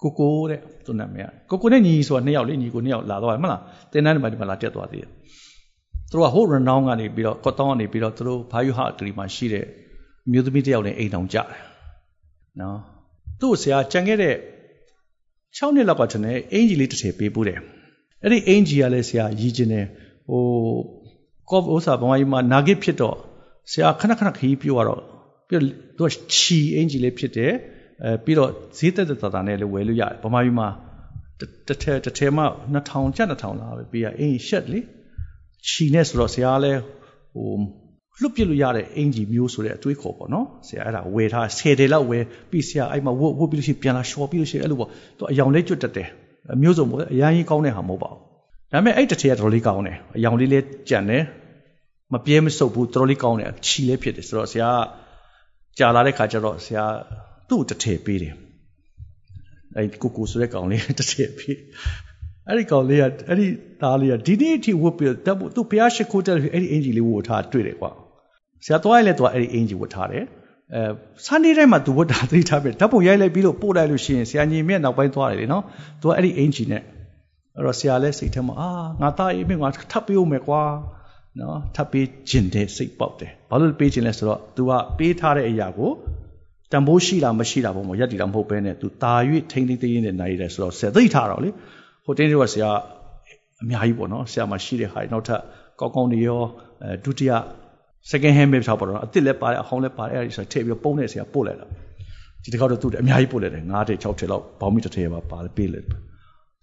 [0.03, 3.61] ကိုကိုတဲ့သူနာမည်ကိုကိုနဲ့ညီဆိုတာနှစ်ယောက်လေညီကိုနှစ်ယောက်လာတော့မှလား
[3.93, 5.11] တင်းတန်းဒီမှာဒီမှာလာတက်သွားသေးတယ်
[6.11, 9.65] သူတို့ကဟိုရနောင်းကနေပြီးတော့ကော့တောင်းကနေပြီးတော့သူတို့ဖာယူဟကရီမှာရှိတဲ့
[10.33, 11.49] မြို့သမီးတယောက်နဲ့အိမ်တောင်ကြတယ်
[12.61, 12.79] နော်
[13.41, 14.35] သူ့ဆရာကြံခဲ့တဲ့
[15.57, 17.61] 6နှစ်လောက်ကကျွန်တော်အင်ဂျီလေးတစ်ထည်ပေးပို့တယ်
[18.23, 19.87] အဲ့ဒီအင်ဂျီကလည်းဆရာရည်ကျင်တယ်
[20.29, 20.43] ဟို
[21.51, 23.17] ကော့ဥစားဘဝကြီးမှာနာဂစ်ဖြစ်တော့
[23.73, 25.01] ဆရာခဏခဏခီးပြောတော့
[25.49, 27.53] ပြီးတော့သူကချီအင်ဂျီလေးဖြစ်တယ်
[28.05, 30.69] အဲပြီးတော့ဈေးသက်သက်သာသာနဲ့လည်းဝယ်လို့ရတယ်ဗမာပြည်မှာ
[31.67, 34.81] တစ်ထည်တစ်ထည်မှ2000ကျပ်2000လာပဲပေးရအင်ရှက်လေ
[35.67, 36.81] ချီနဲ့ဆိုတော့ဆရာလည်း
[37.35, 37.51] ဟို
[38.21, 46.09] လွတ်ပြလို့ရတဲ့အင်ဂျီမျိုးဆိုတဲ့အတွေးခေါ်ပေါ့နော်ဆရာအဲ့ဒါဝယ်ထား10တယ်လောက်ဝယ်ပြီးဆရာအဲ့မှာဝတ်ဝတ်ပြီးလို့ရှိရင်ပြန်လာရှော်ပြီးလို့ရှိရင်အဲ့လိုပေါ့သူအယောင်လေးကျွတ်တက်တယ်
[46.63, 48.21] မျိုးစုံပေါ့အရင်ကြီးကောင်းတဲ့ဟာမဟုတ်ပါဘူး
[48.73, 51.23] ဒါပေမဲ့အဲ့တစ်ထည်ကတော်လေးကောင်းတယ်အယောင်လေးလေးကြံတယ်
[52.13, 54.71] မပြဲမဆုပ်ဘူးတော်တော်လေးကောင်းတယ်ချီလေးဖြစ်တယ်ဆိုတော့ဆရာ
[55.79, 56.85] ကြာလာတဲ့ခါကျတော့ဆရာ
[57.49, 58.35] သူ့တစ်ထည့်ပေးတယ်
[59.77, 61.57] အဲ့ကိုကိုဆိုတဲ့ကောင်လေးတစ်ထည့်ပေး
[62.49, 63.47] အဲ့ဒီကောင်လေးကအဲ့ဒီ
[63.83, 67.91] သားလေးကဒီနေ့အထိဝတ်ပြီးတော့သူ့ဘုရားရှိခိုးတဲ့အဲ့ဒီအင်ဂျီလေးဝတ်ထားတွေ့တယ်ကွာ
[68.67, 70.25] ဆရာသွားရလဲသွားအဲ့ဒီအင်ဂျီဝတ်ထားတယ်
[70.75, 70.83] အဲ
[71.25, 75.63] ဆန်နေတိုင်းမှာသူဝတ်တာသိထားပြီဓာတ်ပုံရိုက်လိုက်ပြီးတော့ပို့လိုက်လို့ရှိရင်ဆရာညီမြတ်နောက်ပိုင်းသွားတယ်လေနော်
[76.01, 76.83] သူကအဲ့ဒီအင်ဂျီနဲ့
[77.57, 78.71] အဲ့တော့ဆရာလည်းစိတ်ထဲမှာအာ
[79.01, 80.63] ငါသားအေးမင်းငါထပ်ပေးဦးမယ်ကွာ
[81.39, 85.91] နော်ထပ်ပေးခြင်းတဲ့စိတ်ပေါက်တယ်ဘာလို့ပေးခြင်းလဲဆိုတော့ तू ကပေးထားတဲ့အရာကို
[86.73, 89.15] တန်ဖိုးရှိလားမရှိတာပုံမှာရက်တည်တာမဟုတ်ဘဲနဲ့ तू တာ၍
[89.53, 91.51] ထိမ့်သိမ့်သိမ့်နဲ့နိုင်တယ်ဆိုတော့ဆရာသိထားတော့လေ
[92.05, 92.71] ဟိုတင်းတွေကဆရာ
[93.63, 95.41] အများကြီးပေါ့နော်ဆရာမှာရှိတဲ့ဟာနောက်ထပ်
[95.81, 96.43] ကောက်ကောင်းတွေရော
[96.83, 97.33] အဲဒုတိယ
[98.11, 101.67] second hand ပဲထားပါတော့အစ်စ်လည်းပါတယ်အဟောင်းလည်းပါတယ်အဲဒီဆိုထည့်ပြီးပုံနဲ့ဆရာပို့လိုက်တာ
[102.43, 105.87] ဒီတစ်ခါတော့သူအများကြီးပို့လိုက်တယ်9ထည့်6ထည့်လောက်ဘောင်းမီတစ်ထည့်ပါပါပေးလိုက်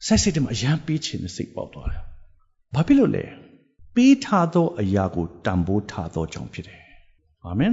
[0.05, 2.01] ဆက်စစ်တယ်မှာအရန်ပေးချင်တဲ့စိတ်ပေါက်သွားတယ်
[2.73, 3.23] ဘာဖြစ်လို့လဲ
[3.95, 6.79] ပေးထားသောအရာကိုတန်ဖိုးထားသောကြောင့်ဖြစ်တယ်
[7.45, 7.71] အာမင်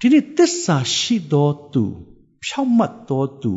[0.00, 1.84] ဒီနေ့သစ္စာရှိသောသူ
[2.44, 3.52] ဖြောင့်မတ်သောသူ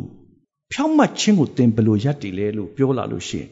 [0.72, 3.48] ဖြောင့်မတ်ခြင်းကိုသင်ဘယ်လိုယက်တည်လဲလို့ပြောလာလို့ရှိရင်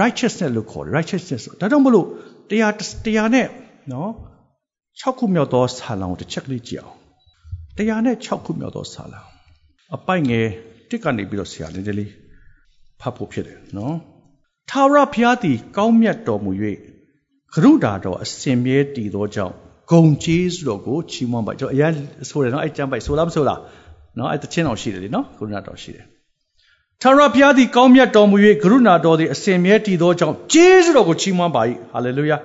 [0.00, 2.06] righteousness လို့ခေါ်တယ် righteousness ဒါကြောင့်မလို့
[2.50, 2.72] တရား
[3.04, 3.46] တရားနဲ့
[3.92, 4.10] နော်
[5.00, 6.96] 6ခုမြောက်သောဆာလောင်တစ်ချက်ကလေးကြည့်အောင်
[7.76, 9.28] တရားနဲ့6ခုမြောက်သောဆာလောင်
[9.94, 10.46] အပိုက်ငယ်
[10.90, 12.10] တစ်ကနေပြီးတော့ဆရာလေးလေး
[13.00, 13.96] ဖတ်ဖို့ဖြစ်တယ်နော်
[14.70, 16.50] ထာဝရဘုရားသည် ကောင်းမြတ်တော်မူ၍
[17.54, 19.54] ကရုဏာတော်အစဉ်မြဲတည်သောကြောင့်
[19.90, 21.92] ဂုံကျေးဇူးတော်ကိုချီးမွမ်းပါကျွန်တော်အရင်
[22.30, 23.60] ဆိုတယ်နော်အဲ့ကျမ်းပိုက်ဆိုလားမဆိုလား
[24.18, 26.04] နော်အဲ့တခြင်းတော်ရှိတယ်လေနော်ကရုဏာတော်ရှိတယ်
[27.02, 32.36] ထာဝရဘုရားသည်ကောင်းမြတ်တော်မူ၍ကရုဏာတော်သည်အစဉ်မြဲတည်သောကြောင့်ကျေးဇူးတော်ကိုချီးမွမ်းပါ၏ဟာလေလုယာ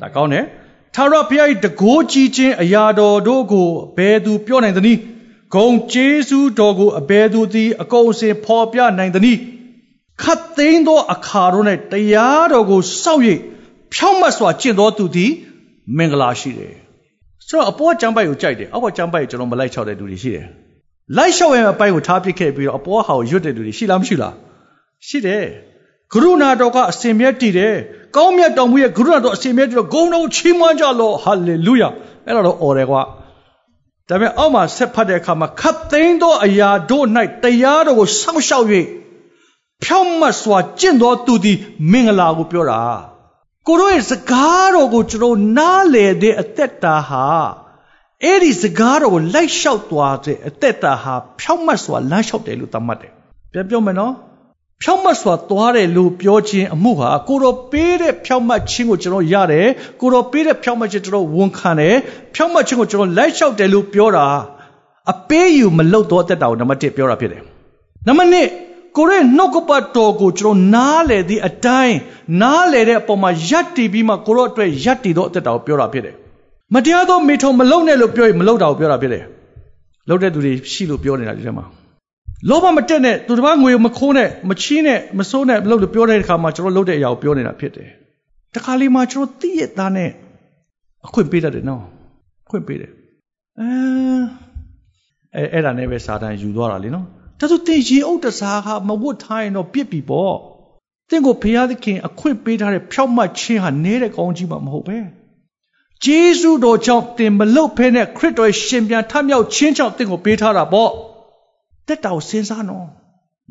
[0.00, 0.44] ဒါကောင်းတယ်
[0.94, 5.00] ထာဝရဘုရား၏တကိုးကြီးခြင်းအရာတော်တို့ကိုဘယ်သူပြောနိုင်သနည်း
[5.54, 9.38] ဂုံကျေးဇူးတော်ကိုအဘယ်သူသည်အကုန်အစင်ဖော်ပြနိုင်သနည်း
[10.22, 13.22] ခတ်သိမ်းသောအခါတို့၌တရားတော်ကိုစောင့်၍
[13.94, 15.32] ဖြောင့်မတ်စွာကျင့်တော်သူသည်
[15.96, 16.74] မင်္ဂလာရှိတယ်
[17.46, 20.46] ဆိုတော့အပေါ်ကျမ်းပိုက်ကိုကြိုက်တယ်အောက်ကကျမ်းပိုက်ကိုကျွန်တော်မလိုက်ချောက်တဲ့လူတွေရှိတယ်
[21.16, 24.34] လိုက်လျှောက်ရင်အပိုက်ကိုထားပစ်ခဲ့ပြီးတော့အပေါ်ဟာကိုရွတ်တဲ့လူတွေရှိလားမရှိလား
[25.06, 25.44] ရှိတယ်
[26.12, 27.76] ကရုဏာတော်ကအစင်မြတ်တည်တယ်
[28.16, 31.88] ကောင်းမြတ်တော်မူရဲ့ကရုဏာတော်အစင်မြတ်တည်တော့ဂုဏ်တော်ချီးမွမ်းကြလောဟာလေလုယာ
[32.26, 33.02] အဲ့ဒါတော့អော်တယ်ကွာ
[34.08, 37.06] ဒါပေမဲ့အောက်မှာဆက်ဖတ်တဲ့အခါမှာခတ်သိမ်းသောအရာတို့၌
[37.42, 38.66] တရားတော်ကိုစောင့်ရှောက်၍
[39.84, 41.58] ဖြောင့်မတ်စွာကျင့်တော်သူသည်
[41.90, 42.80] မင်္ဂလာကိုပြောတာ
[43.66, 47.26] ကိုတို့ရဲ့စကားတော်ကိုကျွန်တော်နားလေတဲ့အသက်တာဟာ
[48.24, 53.12] အဲ့ဒီစကားတော်ကိုလိုက်လျှောက်သွားတဲ့အသက်တာဟာဖြောင့်မတ်စွာလမ်းလျှောက်တယ်လို့သတ်မှတ်တယ်
[53.52, 54.12] ပြန်ပြောမယ်နော်
[54.82, 59.68] ဖြောင့်မတ်စွာသွားတယ်လို့ပြောခြင်းအမှုဟာကိုတော်ပေးတဲ့ဖြောင့်မတ်ခြင်းကိုကျွန်တော်ရတယ်
[60.00, 61.96] ကိုတော်ပေးတဲ့ဖြောင့်မတ်ခြင်းကျွန်တော်ဝန်ခံတယ်
[62.34, 64.26] ဖြောင့်မတ်ခြင်းကိုကျွန်တော်လိုက်လျှောက်တယ်လို့ပြောတာ
[65.12, 67.42] အပေးယူမလုပ်တော့တဲ့တာကိုနံပါတ်1ပြောတာဖြစ်တယ်
[68.06, 71.96] နံပါတ်2ကိုရဲ့နှုတ်ကပတ်တော်ကိုကျွန်တော်နားလေသည့်အတိုင်း
[72.42, 76.14] နားလေတဲ့အပေါ်မှာယက်တည်ပြီးမှကိုရောအတွက်ယက်တည်တော့အသက်တာကိုပြောတာဖြစ်တယ်။
[76.74, 79.24] မတရားသောမိထုံမလုံနဲ့လို့ပြောရင်မလုံတာကိုပြောတာဖြစ်တယ်။
[80.08, 81.66] လုံတဲ့သူတွေရှိလို့ပြောနေတာဒီထဲမှာ
[82.48, 87.88] လောဘမတက်နဲ့သူတစ်ပါးငွေမခိုးနဲ့မချီးနဲ့မစိုးနဲ့မလုံလို့ပြောတဲ့အခါမှာကျွန်တော်လုံတဲ့အရာကိုပြောနေတာဖြစ်တယ်။
[88.54, 90.10] တခါလေးမှကျွန်တော်သိရသားနဲ့
[91.06, 91.82] အခွင့်ပေးတတ်တယ်နော်။
[92.50, 92.90] ခွင့်ပေးတယ်။
[93.60, 97.06] အဲအဲ့ဒါနဲ့ပဲစာတန်ယူသွားတာလေနော်။
[97.40, 100.36] ဒါဆိုတင်ရေအုပ်တစားကမဝတ်ထားရင်တော့ပြစ်ပြီပေါ့
[101.10, 104.98] တင့်ကိုဘုရားသခင်အခွင့်ပေးထားတဲ့ဖြောက်မှတ်ခြင်းဟာနဲတဲ့ကောင်းကြီးမှမဟုတ်ပဲ
[106.04, 110.90] ဂျေဇုတော်ကြောင့်တင်မလုတ်ဖဲနဲ့ခရစ်တော်ရှင်ပြန်ထမြောက်ချင်းချောင်းတင်ကိုပေးထားတာပေါ့
[111.86, 112.86] တက်တော်စဉ်းစားနော်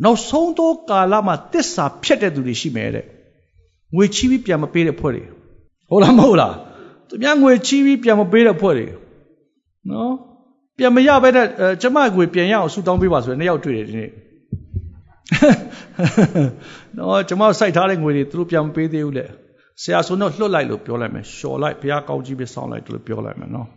[0.03, 3.05] နောက်ဆုံးသောကာလမှာတစ္ဆာဖြတ်တဲ့သူတွေရှိမယ်တဲ့
[3.95, 5.23] ငွေချီးပြီးပြန်မပေးတဲ့ဖွဲ့တွေ
[5.89, 6.55] ဟုတ်လားမဟုတ်လား
[7.07, 8.87] သူများငွေချီးပြီးပြန်မပေးတဲ့ဖွဲ့တွေ
[9.91, 10.11] နော်
[10.77, 11.45] ပြန်မရပဲတဲ့
[11.81, 14.11] ကျမငွေပြန်ရအောင်ဆူတောင်းပေးပါဆိုရင်နှစ်ယောက်တွေ့တယ်ဒီနေ့
[16.97, 19.25] နော်ကျမစိုက်ထားတဲ့ငွေတွေသူတို့ပြန်မပေးသေးဘူးလေ
[19.81, 23.67] ဆရာဆိုတော့လွတ်လိုက်လို့ပြောလိုက်မယ်လျှော်လိုက်ဘုရားကောင်းကြီးပဲဆောင်းလိုက်လို့ပြောလိုက်မယ်နော်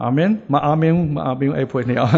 [0.00, 2.12] အာမင်မအာမင်မအာမင်အဲ့ဖွဲ့နေအောင်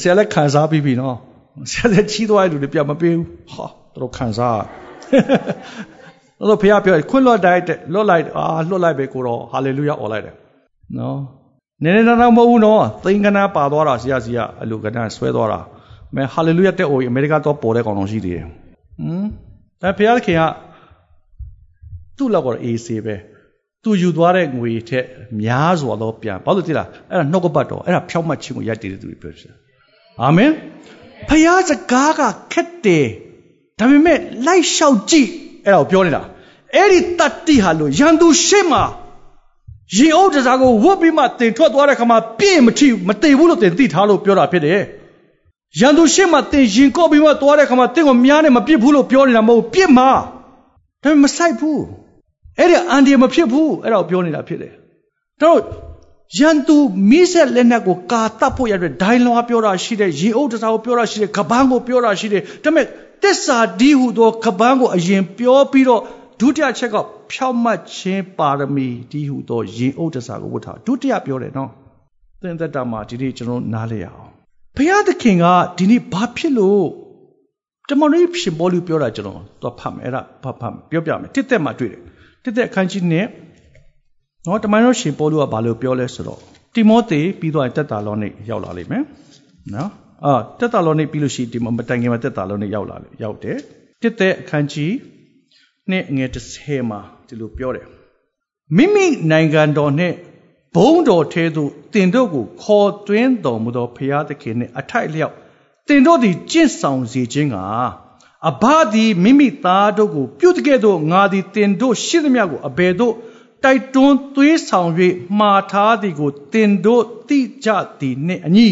[0.00, 1.16] ဆရာလည်းခံစားပြီးပြီနော်
[1.70, 3.66] ဆရာလည်းချီးသွားတဲ့လူတွေပြန်မပေးဘူးဟာ
[4.02, 4.60] တို့ခံစား
[6.48, 10.34] တော့ဘုရားပြောခွင့်လွတ်တိုက်လွတ်လိုက်အာလွတ်လိုက်ပဲကိုတော့ဟာလေလုယာអော်လိုက်တယ်
[10.98, 11.18] နော်
[11.82, 15.60] နည်းနည်းတော့မဟုတ်ဘူးနော်သိင်္ဂနာပါသွားတာဆရာစီကအလူကဏ္ဍဆွဲသွားတာ
[16.16, 19.26] မဲဟာလေလုယာတဲ့အိုအမေရိကတော့ပေါ်တဲ့ကောင်တော်ရှိသေးတယ်ဟမ်
[19.82, 20.42] အဲဘုရားခင်က
[22.16, 23.14] သူ့လောက်ကတော့အေးစေပဲ
[23.84, 25.04] သူယူသွားတဲ့ငွေထက်
[25.42, 29.54] များစွာတော့ပြန်ဘာလို့သိလားအဲ့ဒါနှုတ်ကပတ်တော်အဲ့ဒါဖြောက်မှတ်ခြင်းကိုရိုက်တည်တဲ့သူတွေပြောတယ်
[30.22, 30.50] အာမင်
[31.28, 32.20] ဖျားစကားက
[32.52, 33.06] ခက်တယ်
[33.78, 35.28] ဒါပေမဲ့လိုက်လျှောက်ကြည့်
[35.64, 36.22] အဲ့ဒါကိုပြောနေတာ
[36.74, 38.82] အဲ့ဒီတတ္တိဟာလို့ရန်သူရှေ့မှာ
[39.96, 44.80] ရေအုပ်တစားကိုဝတ်ပြီးမှတင်ထွက်သွားတဲ့ခါမှာပြည့်မထိမတိဘူးလို့တင်သိထားလို့ပြောတာဖြစ်တယ်
[45.80, 50.10] ရန်သူရှေ့မှာတင်ရင်ကော့ပြီးမှသွားတဲ့ခါမှာတင်ကိုများနဲ့မပြစ်ဘူးလို့ပြောနေတာမဟုတ်ပြစ်မှာ
[51.02, 51.80] ဒါပေမဲ့မဆိုင်ဘူး
[52.60, 54.72] အဲ့ဒီအန်ဒီမဖြစ်ဘူးအဲ့ဒါကိုပြောနေတာဖြစ်တယ်
[55.42, 55.58] တို့
[56.38, 56.76] ရန်သူ
[57.10, 62.86] မိဆက်လက်နက်ကိုကာတတ်ဖို့ရတဲ့ဒိုင်လွာပြောတာရှိတယ်ရေအုပ်တစားကိုပြောတာရှိတယ်ကပန်းကိုပြောတာရှိတယ်ဒါပေမဲ့
[63.22, 66.00] တစ္ဆာဒီဟုသောကပန်းကိုအရင်ပြောပြီးတော့
[66.40, 66.96] ဒုတိယချက်က
[67.32, 71.70] ဖြောက်မှတ်ခြင်းပါရမီဒီဟုသောရင်အုပ်တစားကိုဝတ်ထားဒုတိယပြောတယ်နော်
[72.42, 74.28] သင်သက်တာမှာဒီနေ့ကျွန်တော်နားလည်အောင်
[74.76, 75.44] ဘုရားသခင်က
[75.78, 76.84] ဒီနေ့ဘာဖြစ်လို့
[77.88, 82.00] တမန်တော်ရှင်ဘောလူပြောတာကျွန်တော်သွားဖတ်မယ်အဲ့ဒါဖတ်ဖတ်ပြောပြမယ်တစ်သက်မှာတွေ့တယ်
[82.44, 83.26] တစ်သက်အခန်းကြီးနဲ့
[84.46, 86.40] နော်တမန်တော်ရှင်ပေါလုကဘာလို့ပြောလဲဆိုတော့
[86.74, 89.02] တိမောသေပြီးတော့တက်တာလောနေရောက်လာလိမ့်မယ်
[89.74, 89.90] နော်
[90.24, 93.58] အာတက်တာလောနေပြီးလို့ရှိရင်ဒီမတိုင်ခင်မှာတက်တာလောနေရောက်လာလေရောက်တယ်
[94.02, 94.94] တစ်သက်အခန်းကြီး
[95.90, 97.86] နဲ့ငယ်30မှာဒီလိုပြောတယ်
[98.76, 100.12] မိမိနိုင်ငံတော်နဲ့
[100.76, 105.34] ဘုံတော်ထဲသို့တင်တို့ကိုခေါ်သွင်းတော်မူသောဘုရားသခင်နှင့်အထိုက်လျောက်
[105.88, 107.56] တင်တို့သည်ကျင့်ဆောင်စေခြင်းက
[108.48, 113.14] အဘသည်မိမိသားတို့ကို ပြုတ်တဲ့ကဲ့သို့ငါသည်တင်တို့ရှိသမျှကိုအဘယ်သို့
[113.64, 114.90] တိုက်တွန်းသွေးဆောင်၍
[115.38, 118.68] မှားထားသည်ကိုတင်တို့သိကြသည်နှင့်အညီ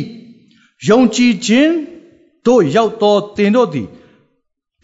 [0.89, 1.73] ယုံကြည်ခြင်း
[2.47, 3.89] တို့ရောက်သောတင်တို့သည်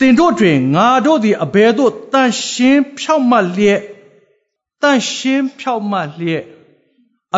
[0.01, 3.81] တင်တို့တွင်ငါတို့သည်အဘယ်သို့တန်ရှင်းဖြောက်မှတ်လျက်
[4.83, 6.43] တန်ရှင်းဖြောက်မှတ်လျက်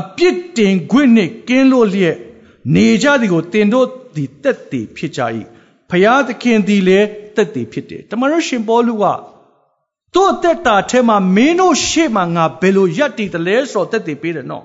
[0.00, 2.16] အပြစ်တင်ခွင့်နှင့်ကင်းလို့လျက်
[2.74, 5.20] နေကြသည်ကိုတင်တို့သည်တက်တည်ဖြစ်ကြ၏
[5.90, 9.04] ဖျားသခင်သည်လည်းတက်တည်ဖြစ်တယ်တမန်တော်ရှင်ပေါလုက
[10.14, 14.64] တို့တက်တာထဲမှာမင်းတို့ရှေ့မှာငါဘယ်လိုရက်တည်တယ်လဲဆိုတော့တက်တည်ပေးတယ်နော်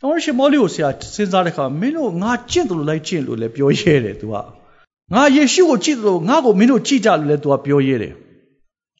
[0.00, 4.34] တမန်တော်ရှင်ပေါလုကိုဆရာစဉ်းစားတဲ့အခါမင်းတို့ငါကျင့်တယ်လို့လိုက်ကျင့်လို့လည်းပြောရဲတယ်သူက
[5.14, 8.12] ငါယေရှုကိုကြည့်တယ်လို့ငါ့ကိုမင်းတို့ကြည့်ကြလို့လည်းသူကပြောရဲတယ်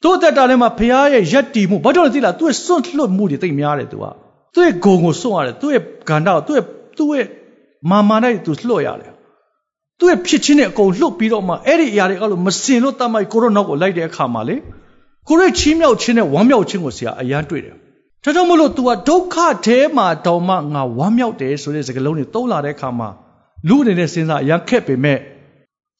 [0.03, 4.05] တို့တက်တာထဲမှာဖျားရဲ့ရက်တည်မှုဘာကြောင့်လဲသိလားသူ့ရဲ့စွန့်လွတ်မှုတွေတိတ်များတယ်သူက
[4.53, 6.65] သူ့ရဲ့ဂုံကိုစွန့်ရတယ်သူ့ရဲ့ဂန္ဓာကိုသူ့ရဲ့
[6.97, 7.27] သူ့ရဲ့
[7.89, 9.14] မာမာနဲ့သူလွှတ်ရတယ်
[9.99, 14.55] သူ့ရဲ့ဖြစ်ချင်းနဲ့အကုန်လှုပ်ပြီးတော့မှအဲ့ဒီအရာတွေအဲ့လိုမစင်လို့တတ်မိုက်ကိုရောနောက်ကိုလိုက်တဲ့အခါမှာလေ
[15.27, 17.75] ကိုရဲ့ချီးမြောက်ခြင်းနဲ့ဝမ်းမြောက်ခြင်းကိုဆရာအရန်တွေ့တယ်။
[18.23, 23.09] ဒါကြောင့်မလို့ तू ကဒုက္ခထဲမှာတောင်မှငါဝမ်းမြောက်တယ်ဆိုတဲ့စကားလုံးတွေတုံးလာတဲ့အခါမှာ
[23.67, 25.19] လူအနေနဲ့စဉ်းစားအရန်ခက်ပေမဲ့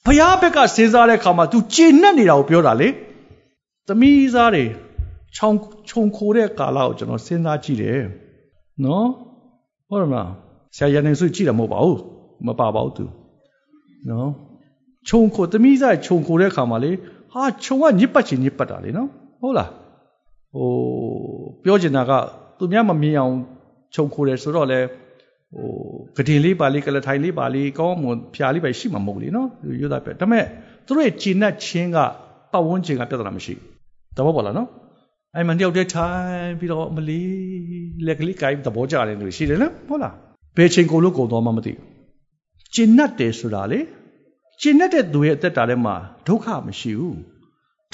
[0.06, 2.90] ဘုရားဘက်ကစဉ်းစားတဲ့အခါမှာ तू ကျေနပ်နေတာကိုပြောတာလေ။
[3.88, 4.66] သမီးစားတွေ
[5.36, 5.50] ခြုံ
[5.90, 8.00] ခြုံခိုးတဲ့ကာလကိုကျွန်တော်စဉ်းစားကြည့်တယ်။
[8.84, 9.08] နော်။
[9.90, 10.30] ဟုတ်တယ်မလား။
[10.76, 11.98] ဆရာရန်နေစုကြည့်တာမဟုတ်ပါဘူး။
[12.48, 13.06] မပါပါဘူး तू။
[14.10, 14.30] နော်
[15.08, 16.92] ခြုံခိုသမီးစားခြုံခိုတဲ့ခါမှာလေ
[17.32, 19.10] ဟာခြုံကညစ်ပတ်ချင်ညစ်ပတ်တာလေနော်
[19.42, 19.70] ဟုတ်လား
[20.54, 20.70] ဟို
[21.64, 22.12] ပြောချင်တာက
[22.58, 23.36] သူများမမြင်အောင်
[23.96, 24.80] ခြုံခိုတယ်ဆိုတော့လေ
[26.16, 29.48] ဟိုဂဒင်လေးပါလေးကလထိုင်လေးပါလေးကောင်းမွန်ဖြာလေးပဲရှိမှာမဟုတ်လေနော်
[29.82, 30.46] ရွတ်တာပဲဒါပေမဲ့
[30.86, 31.98] သူတို့ရဲ့ဂျင်းနဲ့ချင်းက
[32.52, 33.68] ပတ်ဝန်းကျင်ကပြဿနာမရှိဘူး
[34.18, 34.70] တဘောပေါ်လားနော်
[35.36, 37.22] အဲ့မှာတယောက်တည်းထိုင်ပြီးတော့မလီ
[38.06, 40.14] လက်ကလေးကိုင်းသဘောကျတယ်လို့ရှိတယ်နော်ဟုတ်လား
[40.58, 41.95] ဘယ်ချိန်ကုန်လို့ကုန်သွားမှမသိဘူး
[42.76, 43.80] ကျင့်တ်တယ်ဆိုတာလေ
[44.62, 45.96] ကျင့်တ်တဲ့သူရဲ့အသက်တာထဲမှာ
[46.28, 47.20] ဒုက္ခမရှိဘူး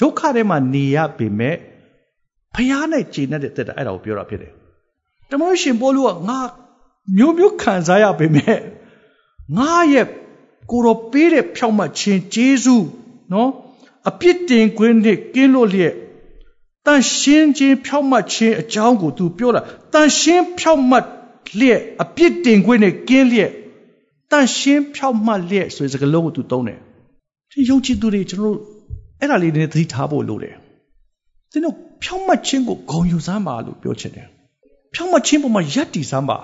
[0.00, 1.56] ဒုက္ခထဲမှာနေရပေမဲ့
[2.54, 4.52] ဖျားနဲ့ကျင့်တ်တဲ့အသက်တာအဲ့ဒါကိုပြောတာဖြစ်တယ်
[5.30, 6.38] တမန်ရှင်ပေါလုကငါ
[7.16, 8.58] မျိုးမျိုးခံစားရပေမဲ့
[9.56, 10.06] ငါရဲ့
[10.70, 12.76] ကိုရောပေးတဲ့ဖြောင့်မတ်ခြင်းဂျေဇု
[13.32, 13.50] နော်
[14.08, 15.94] အပြစ်တင်ခွင့်နဲ့ကင်းလို့လျက်
[16.86, 19.60] တန်ရှင်းခြင်းဖြောင့်မတ်ခြင်းအကြောင်းကို तू ပြောတာ
[19.92, 21.06] တန်ရှင်းဖြောင့်မတ်
[21.58, 23.52] လျက်အပြစ်တင်ခွင့်နဲ့ကင်းလျက်
[24.32, 26.78] တန်ရှင်းဖြောက်မှတ်လျက်ဆိုတဲ့စကားလုံးကိုသူသုံးတယ်
[27.50, 28.60] ဒီယုံကြည်သူတွေကျွန်တော်တို့
[29.20, 30.56] အဲ့ဒါလေးနဲ့သတိထားဖို့လိုတယ်
[31.52, 34.28] သင်တို့ဖြောက်မှတ်ခြင်းကိုဂုံယူစမ်းပါလို့ပြောချင်တယ်
[34.94, 36.38] ဖြောင့်မတ်ခြင်းပေါ်မှာယက်တီစမ်းပါ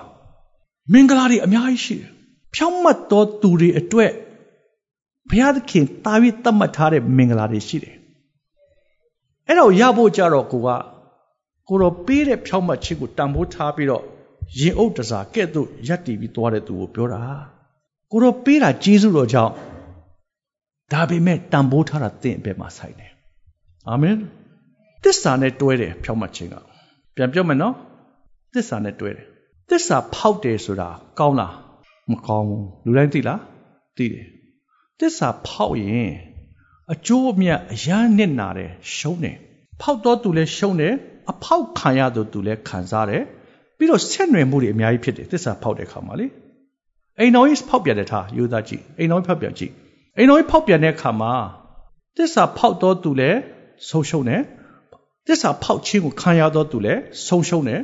[0.91, 2.09] မင်္ဂလာတွေအများကြီးရှိတယ်
[2.55, 4.11] ဖြောင့်မတ်သောသူတွေအတွက်
[5.29, 7.95] ဘုရားသခင်တာ၍သတ်မှတ်ထားတဲ့မင်္ဂလာတွေရှိတယ်
[9.47, 10.69] အဲ့တော့ရဖို့ကြတော့ကိုက
[11.67, 14.03] ကိုတော့ပေးတဲ့ဖြောင့်မတ်ခြင်းကိုတန်ဖိုးထားပြီးတော့
[14.59, 17.23] ရင်အုပ်တစားကဲ့သို့ယက်တီပြီးသွားတဲ့သူကိုပြောတာ
[18.11, 19.53] ကိုတော့ပေးတာကျေးဇူးတော်ကြောင့်
[20.93, 23.11] ဒါပေမဲ့တန်ဖိုးထားတာသင်အပဲမှာဆိုင်တယ်
[23.87, 24.15] အာမင်
[25.03, 26.55] သစ္စာနဲ့တွဲတယ်ဖြောင့်မတ်ခြင်းက
[27.15, 27.75] ပြန်ပြောမယ်နော်
[28.53, 29.25] သစ္စာနဲ့တွဲတယ်
[29.69, 31.53] သစ္စာဖောက်တယ်ဆိုတာကောင်းလား
[32.11, 33.39] မကောင်းဘူးလူတိုင်းသိလား
[33.97, 34.25] သိတယ်
[34.99, 36.11] သစ္စာဖောက်ရင်
[36.93, 39.37] အကျိုးအမြတ်အရန်နစ်နာတယ်ရှုံးတယ်
[39.81, 40.93] ဖောက်တော့သူလည်းရှုံးတယ်
[41.31, 43.23] အဖောက်ခံရတော့သူလည်းခံစားတယ်
[43.77, 46.27] ပြီးတော့ဆက်နွယ်မှုတွေအများကြီးဖြစ်တယ်သစ္စာဖောက်တဲ့ခါမှာလေ
[47.19, 49.71] အိမ်တော်ကြီးဖောက်ပြန်တဲ့ထားယူသားကြည့်အိမ်တော်ကြီးဖောက်ပြန်ကြည့်
[50.17, 51.33] အိမ်တော်ကြီးဖောက်ပြန်တဲ့ခါမှာ
[52.17, 53.39] သစ္စာဖောက်တော့သူလည်း
[53.89, 54.41] ဆုံးရှုံးတယ်
[55.27, 57.81] သစ္စာဖောက်ခြင်းကိုခံရတော့သူလည်းဆုံးရှုံးတယ်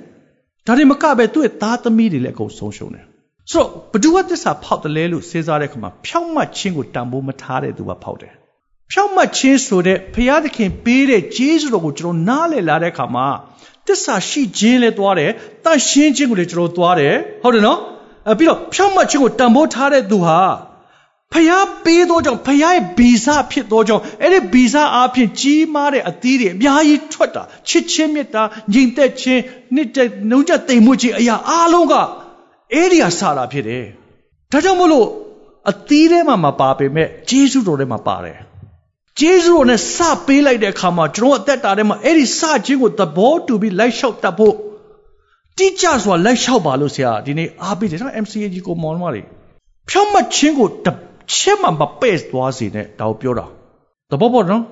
[0.66, 3.06] ဒါတွေမကပဲသူ့ရဲ့သားသမီးတွေလည်းအကုန်ဆုံးရှုံးတယ်
[3.52, 8.34] ဆိုတော့ဘဒုဝသစ္စာဖောက်တယ်လဲလို့စဉ်းစားတဲ့ခါမှာဖြောင့်မတ်ခြင်းကိုတန်ဖိုးမထားတဲ့သူကဖောက်တယ်
[8.92, 13.28] ဖြောင့်မတ်ခြင်းဆိုတဲ့ဘုရားသခင်ပေးတဲ့ကျေးဇူးတော်ကိုကျွန်တော်နားလည်လာတဲ့ခါမှာ
[13.88, 15.32] တစ္ဆာရှိခြင်းလည်းသွားတယ်
[15.66, 17.80] တန်ရှင်းခြင်းကိုလည်းကျွန်တော်သွားတယ်ဟုတ်တယ်နော်
[18.30, 20.40] အဲပြီးတော့ဖြောင့်မတ်ခြင်းကိုတန်ဖိုးထားတဲ့သူဟာ
[21.34, 29.42] ဖျားပေးသောကြောင့်ဖျားရဲ့ဗီဇဖြစ်သောကြောင့်အဲ့ဒီဗီဇအားဖြင့်ကြီးမားတဲ့အသီးတွေအများကြီးထွက်တာချစ်ချင်းမေတ္တာညီသက်ခြင်း
[29.76, 31.94] နှစ်သက်နှုံးချက်တိမ်မှုခြင်းအရာအားလုံးက
[32.74, 33.86] အဲ့ဒီဟာစတာဖြစ်တယ်
[34.52, 35.08] ဒါကြောင့်မို့လို့
[35.70, 38.38] အသီးထဲမှာမပါပေမဲ့ဂျေဇုတော်ထဲမှာပါတယ်
[39.20, 44.56] ဂျေဇုတော်နဲ့စပေးလိုက်တဲ့အခါမှာကျွန်တော်အသက်တာထဲမှာအဲ့ဒီစခြင်းကိုသဘောတူပြီးလိုက်လျှောက်တတ်ဖို့
[45.58, 49.26] တိကျစွာလိုက်လျှောက်ပါလို့ဆရာဒီနေ့အားပေးတယ်နော် MCAG ကိုမောင်မလေး
[49.90, 50.70] ဖြောင့်မတ်ခြင်းကို
[51.34, 53.46] ချက်မှမပဲ့သွားစေနဲ့ဒါကိုပြောတာ
[54.12, 54.64] သဘောပေါက်နော်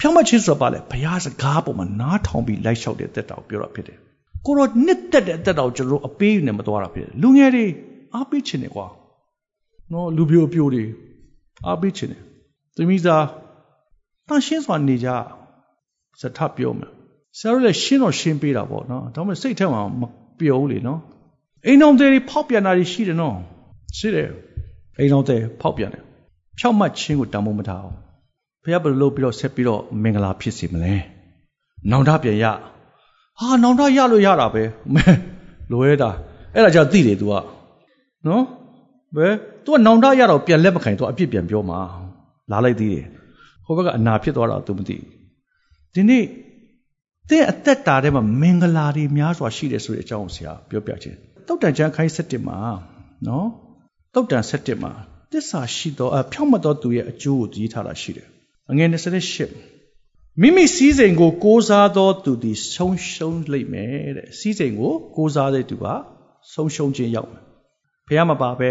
[0.00, 3.98] ဖြောင့်မတ်ခြင်းဆိုတာပါလေဘုရားစကားပေါ်မှာနားထောင်ပြီးလိုက်လျှောက်တဲ့တက်တာကိုပြောတာဖြစ်တယ်
[4.46, 7.66] ကိုတော့နှစ်သက်တဲ့အသက်တာကိုကျွန်တော်အပေးယူနေမသွားတာဖြစ်တယ်လူငယ်တွေ
[8.14, 8.86] အားပေးခြင်းတယ်ကွာ
[9.92, 10.84] နော်လူပြိုပြိုတွေ
[11.66, 12.22] အားပေးခြင်းတယ်
[12.76, 13.24] သမီးသား
[14.28, 15.08] တန်ရှင်းစွာနေကြ
[16.20, 16.90] စထပြောမယ်
[17.38, 20.02] ဆရာတို့လည်းရှင်းတော့ရှင်းပေးတာပေါ့နော်ဒါမှမဟုတ်စိတ်ထဲမှာမ
[20.38, 21.00] ပျော်ဘူးလေနော်
[21.66, 23.36] အိမ်တော်တွေဖောက်ပြန်တာတွေရှိတယ်နော်
[23.98, 24.28] ရှိတယ်
[24.98, 26.02] အိမ်တော်တွေဖောက်ပြန်တယ်
[26.58, 27.96] ဖြောက်မှတ်ခြင်းကိုတန်ဖိုးမထားအောင်
[28.62, 30.94] ဘုရားဘယ်လိုလုပ်ပြီးတော့ဆက်ပြီးတော့မင်္ဂလာဖြစ်စေမလဲ
[31.90, 32.44] နောင်တပြန်ရ
[33.38, 34.62] ဟာနောင်တရလို့ရတာပဲ
[34.94, 35.04] မဲ
[35.72, 36.10] လွဲတာ
[36.54, 37.32] အဲ့ဒါကြောင့်သိတယ် तू က
[38.26, 38.42] နော်
[39.16, 39.32] ဘယ်
[39.64, 41.78] तू ကနောင်တရတော့ပြန်လက်မခံ तू အပြစ်ပြန်ပြောမှာ
[42.50, 43.06] လာလိုက်သေးတယ်
[43.64, 44.96] ဟိုဘက်ကအနာဖြစ်သွားတာ तू မသိ
[45.94, 46.24] ဒီနေ့
[47.30, 51.16] တဲ့အသက်တာထဲမှာမင်္ဂလာတွေများစွာရှိတယ်ဆိုတဲ့အကြောင်းကိုဆရာပြောပြခြင်း
[51.46, 52.58] တုတ်တန်ချမ်းခိုင်း7မှာ
[53.26, 53.48] နော်
[54.14, 54.92] တုတ်တန်7မှာ
[55.32, 58.26] တစ္ဆာရှိသောအဖြောင့်မတ်သောသူရဲ့အကျိုးကိုကြည်ထားတာရှိတယ်။
[58.70, 65.86] အငယ်28မိမိစည်းစိမ်ကိုကိုးစားသောသူသည်ဆုံးရှုံးလိမ့်မယ်တဲ့။စည်းစိမ်ကိုကိုးစားတဲ့သူက
[66.52, 67.42] ဆုံးရှုံးခြင်းရောက်မယ်။
[68.06, 68.70] ဘုရားမပါပဲ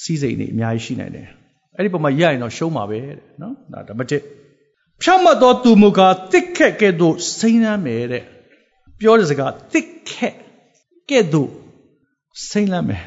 [0.00, 1.28] စည်းစိမ်တွေအများကြီးရှိနိုင်တယ်။
[1.76, 4.22] အဲ့ဒီပုံမှာရရင်တော့ရှုံးမှာပဲတဲ့နော်။ဒါဓမ္မတစ်
[5.02, 8.24] ဖြောင့်မတ်သောသူမူကားတစ်ခက်ကဲ့သို့စိမ့်နှမ်းမယ်တဲ့။
[9.00, 10.36] ပြောတဲ့စကားတစ်ခက်
[11.10, 11.50] ကဲ့သို့
[12.50, 13.04] စိမ့်နှမ်းမယ်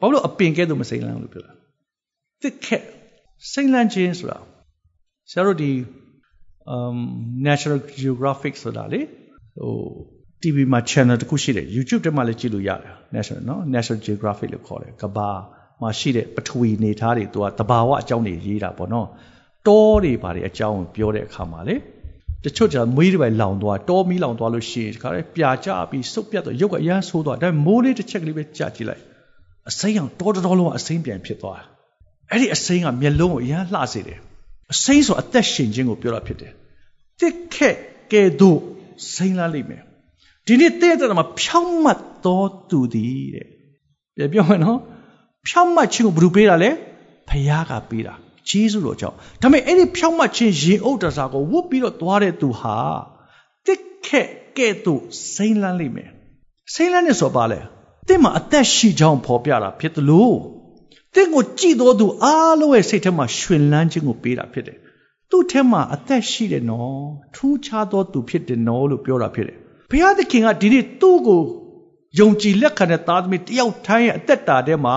[0.00, 1.52] ဘာလို့အပင်ကဲ့သို့မစိမ့်လန်းလို့ပြောတာ
[2.42, 2.84] တစ်ခက်
[3.52, 4.38] စိမ့်လန်းခြင်းဆိုတာ
[5.30, 5.70] ဆရာတို့ဒီ
[6.74, 6.98] um
[7.48, 9.00] National Geographic ဆိုတာလေ
[9.60, 9.74] ဟို
[10.42, 15.30] TV မှာ channel တခုရှိတယ် YouTube ထဲမှာလည်းကြည့်လို့ရတယ် National နော် National Geographic လို့ခေါ်တယ်ကဘာ
[15.80, 19.08] မှာရှိတဲ့ပထဝီနေသားတွေသူကတဘာဝအကြောင်းတွေရေးတာပေါ့နော်
[19.68, 21.76] တောတွေဘာတွေအကြောင်းပြောတဲ့အခါမှာလေ
[22.44, 29.02] တချို့ကျမွေးတွေပဲလောင်သွားတောမီးလောင်သွားလို့ရှိရင်ဒီခါလေပြာကျပြီးစုပ်ပြတ်တော့ရုပ်ကအရန်ဆိုးသွားဒါပေမဲ့မိုးလေးတစ်ချက်ကလေးပဲကြာကြည့်လိုက်
[29.68, 31.60] အစိမ်းအောင်တော်တော်လုံးအစိမ်းပြန်ဖြစ်သွား
[32.30, 34.18] အဲ့ဒီအစိမ်းကမျက်လုံးကိုအရန်လှစေတယ်
[34.72, 36.52] အစိမ်းဆိုအသက်ရှင်ခြင်းကိုပြောတာဖြစ်တယ်
[37.20, 37.76] တစ်ခက်
[38.12, 38.58] ကဲသို့
[39.14, 39.82] စိမ်းလာလိမ့်မယ်
[40.46, 43.26] ဒီနေ့တဲ့တဲ့မှာဖြောင်းမှတ်တော်သူသည်
[44.18, 44.78] တဲ့ပြောမယ်နော်
[45.48, 46.70] ဖြောင်းမှတ်ခြင်းကိုဘယ်သူပေးတာလဲ
[47.28, 48.14] ဖခင်ကပေးတာ
[48.50, 52.76] ဂျေဇုတော်ကြောင့်ဒါပေမဲ့အဲ့ဒီဖြောင်းမှတ်ခြင်းရင်အုပ်တစားကိုဝတ်ပြီးတော့သွားတဲ့သူဟာ
[53.66, 55.02] တစ်ခက်ကဲသို့
[55.34, 56.10] စိမ်းလန်းလိမ့်မယ်
[56.74, 57.60] စိမ်းလန်းနေဆိုပါလဲ
[58.08, 60.36] တင့်မှာအသက်ရှိကြောင်းဖော်ပြတာဖြစ်တယ်လို့
[61.14, 64.78] တင့်ကိုကြည်တော်သူအားလုံးရဲ့စိတ်ထဲမှာရှင်လန်းခြင်းကိုပေးတာဖြစ်တယ်
[65.30, 67.00] သူ့ထဲမှာအသက်ရှိတယ်နော်
[67.34, 69.58] ထူးခြားသောသူဖြစ်တယ်နော်လို့ပြောတာဖြစ်တယ်
[69.90, 71.42] ဘုရားသခင်ကဒီနေ့သူ့ကို
[72.18, 74.96] ယုံကြည်လက်ခံတဲ့သားသမီးတယောက်တိုင်းရဲ့အသက်တာထဲမှာ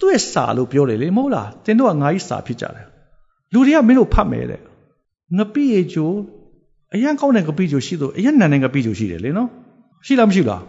[0.00, 2.86] သူ့ရဲ့စာလို့ပြောတယ်လေမဟုတ်လားသင်တို့ကငါ့စာဖြစ်ကြတယ်
[3.52, 4.60] လူတွေကမင်းတို့ဖတ်မယ်တဲ့
[5.36, 6.10] ငပိရေချို
[6.94, 9.48] အရန်ကောင်းတဲ့ငပိချိုရှိတော့အရန်နန်တဲ့ငပိချိုရှိတယ်လေနော်
[10.06, 10.62] ရှိလားမရှိလား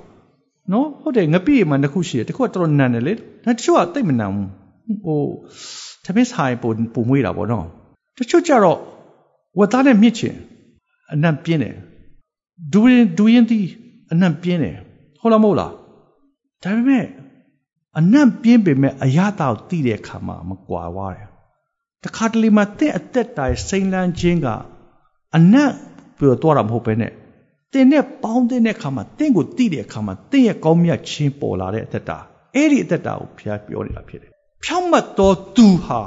[0.72, 4.50] နော်ဟုတ်တယ်ငပိမှာတစ်ခုရှိတယ်တစ်ခုကတော်တော်နန်တယ်လေဒါတချို့ကတိတ်မနန်ဘူး
[5.06, 5.22] ဟို
[6.06, 7.66] သမင်းဆိုင်ပုံပုံမွေးတာပေါ့နော်
[8.18, 8.80] တချို့ကြတော့
[9.60, 10.36] ဝတ်သားနဲ့မြစ်ချင်
[11.14, 11.76] အနံပြင်းတယ်
[12.74, 13.60] ဒူရင်ဒူရင်ဒီ
[14.12, 14.78] အနံ့ပြင်းတယ်
[15.22, 15.72] ဟုတ်လားမဟုတ်လား
[16.64, 17.06] ဒါပေမဲ့
[18.00, 21.28] အနံ့ပြင်းပေမဲ့အရသာကိုသိတဲ့အခါမှာမကွာွားတယ်
[22.04, 24.48] တခါတလေမှတဲ့အသက်တာရဲ့စိမ့်လန်းခြင်းက
[25.38, 25.72] အနံ့
[26.18, 27.12] ပြောတော့တာမဟုတ်ပဲနဲ့
[27.74, 32.18] တင်းနဲ့ပေါင်းတဲ့အခါမှာတင့်ကိုသိတဲ့အခါမှာတင့်ရဲ့ကောင်းမြတ်ခြင်းပေါ်လာတဲ့အသက်တာ
[32.56, 34.32] အဲ့ဒီအသက်တာကိုဘုရားပြောနေတာဖြစ်တယ်
[34.64, 36.00] ဖြောင့်မတ်သောသူဟာ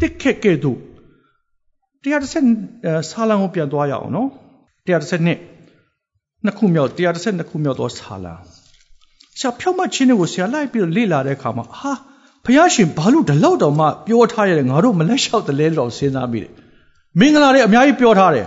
[0.00, 0.78] တစ်ခက်ကဲ့သို့
[2.02, 2.44] တရားတစ်ဆက်
[3.10, 4.28] ဆာလံကိုပြန်သွားရအောင်နော်
[4.86, 5.38] တရားတစ်ဆက်နှစ်
[6.44, 8.34] နှစ်ခုမြောက်တရားတစ်ဆက်နှစ်ခုမြောက်သောဆာလံ
[9.38, 11.92] ဆရာဖြောင့်မတ်ခြင်းတွေကိုဆရာလိုက်ပြီးလေ့လာတဲ့အခါမှာဟာ
[12.44, 16.52] ဘုရားရှင်ဘာလို့ဒီလောက်တောင်မှပြောထားရတယ်ငါတို့မလက်လျှောက်တယ်လဲတော့စဉ်းစားမိတယ်
[17.18, 18.46] မင်္ဂလာတွေအများကြီးပြောထားတယ်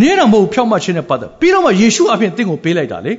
[0.00, 3.12] နင်းတော့မဟုတ်ဖြောင့်မတ်ခြင်းနဲ့ပတ်သက်ပြီးတော့မှယေရှုအပြင်တင့်ကိုပေးလိုက်တာလေ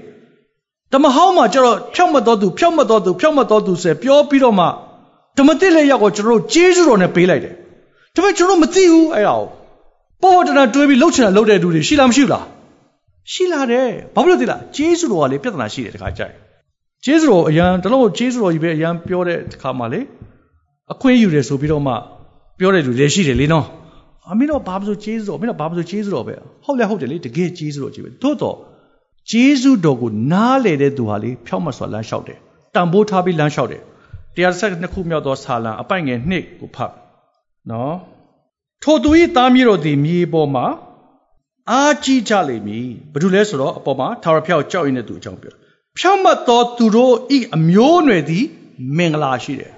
[0.93, 4.65] ဓမ္မဟောင်းမှာကျတော့ဖြောင့်မတ်တော်သူဖြောင့်မတ်တော်သူဖြောင့်မတ်တော်သူဆိုပြောပြီးတော့မှ
[5.38, 7.54] ဓမ္မတိလက်ရောက်ကိုကျွန်တော်တို့ဂျေဇုတော်နဲ့ပေးလိုက်တယ်
[8.15, 9.48] ဒါပေမဲ့ကျွန်တော်မသိဘူးအဲ့ဒါကို
[10.22, 12.46] ပေါ်ပေါ်တနာတွေးပြီးလှုပ်ချင်တာလှုပ်တဲ့လူတွေရှိလားမရှိဘူးလား
[13.32, 16.34] ရှိလာတယ်ဘာဖြစ်လို့သိလားဂျေဇုတော်ကလေပြဿနာရှိတယ်တခါကြိုက်
[17.06, 20.02] ဂျေဇုတော်အရန်တလုံးဂျေဇုတော်ကြီးပဲအရန်ပြောတဲ့ခါမှာလေ
[20.94, 21.94] အခွင့်ယူတယ်ဆိုပြီးတော့မှ
[22.60, 23.66] ပြောတဲ့လူလည်းရှိတယ်လေနော်
[24.30, 28.56] အမင်းတော့ဘာလို့ဂျေဇုတော်မင်းတော့ဘာလို့ဂျေဇုတော်ပဲဟုတ်လဲဟုတ်တယ်လေတကယ်ဂျေဇုတော်ကြီးပဲသို့တော့
[29.32, 32.39] ဂျေဇုတော်ကိုနားလေတဲ့သူဟာလေဖြောက်မစွာလမ်းလျှောက်တယ်
[32.76, 33.82] တန်ဖိုးထားပြီးလမ်းလျှောက်တယ်
[34.36, 36.94] တရားဆက်နှစ်ခုမြောက်သောဆာလံအပိုင်ငယ်နှစ်ကိုဖတ်
[37.72, 37.96] နော်
[38.84, 40.66] ထိုသူ၏သားမြေတော်သည်မြေပေါ်မှာ
[41.72, 45.54] အာကြီးကြလိမ့်မည်ဘာလို့လဲဆိုတော့အပေါ်မှာထာဝရဘုရားကြောက်ရင်းတဲ့သူအကြောင်းပြော
[45.99, 48.45] ဖြောင့်မတ်သောသူတို့ဤအမျိုးအနွယ်သည်
[48.97, 49.73] မင်္ဂလာရှိတယ်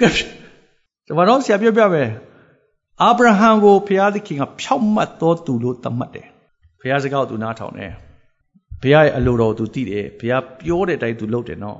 [0.00, 2.10] ကဲဒီမှာတော့ဆရာပြောပြမယ်
[3.02, 6.28] အာဗြဟံကိုဘုရားသခင်ကဖြောင့်မတ်သောသူလို့သတ်မှတ်တယ်
[6.80, 7.92] ဘုရားစကားကိုသူနားထောင်တယ်
[8.82, 11.78] ဘုရားရဲ့အလိုတော်ကိုသူသိတယ်ဘုရားပြောတဲ့အတိုင်းသူလုပ်တယ်နော်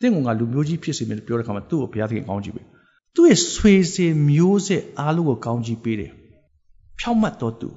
[0.00, 2.62] တင့်ကငါလူမျိုးကြီးဖြစ်စေမယ်ပြောတဲ့ခါမှာသူ့ကိုဘုရားသခင်ကောင်းကြည့်ပြီ
[3.14, 6.12] သူ့ရဲ့ဆွေစဉ်မျိုးဆက်အားလုံးကိုကောင်းကြည့်ပေးတယ်
[7.00, 7.68] ဖြောင့်မတ်တော်သူ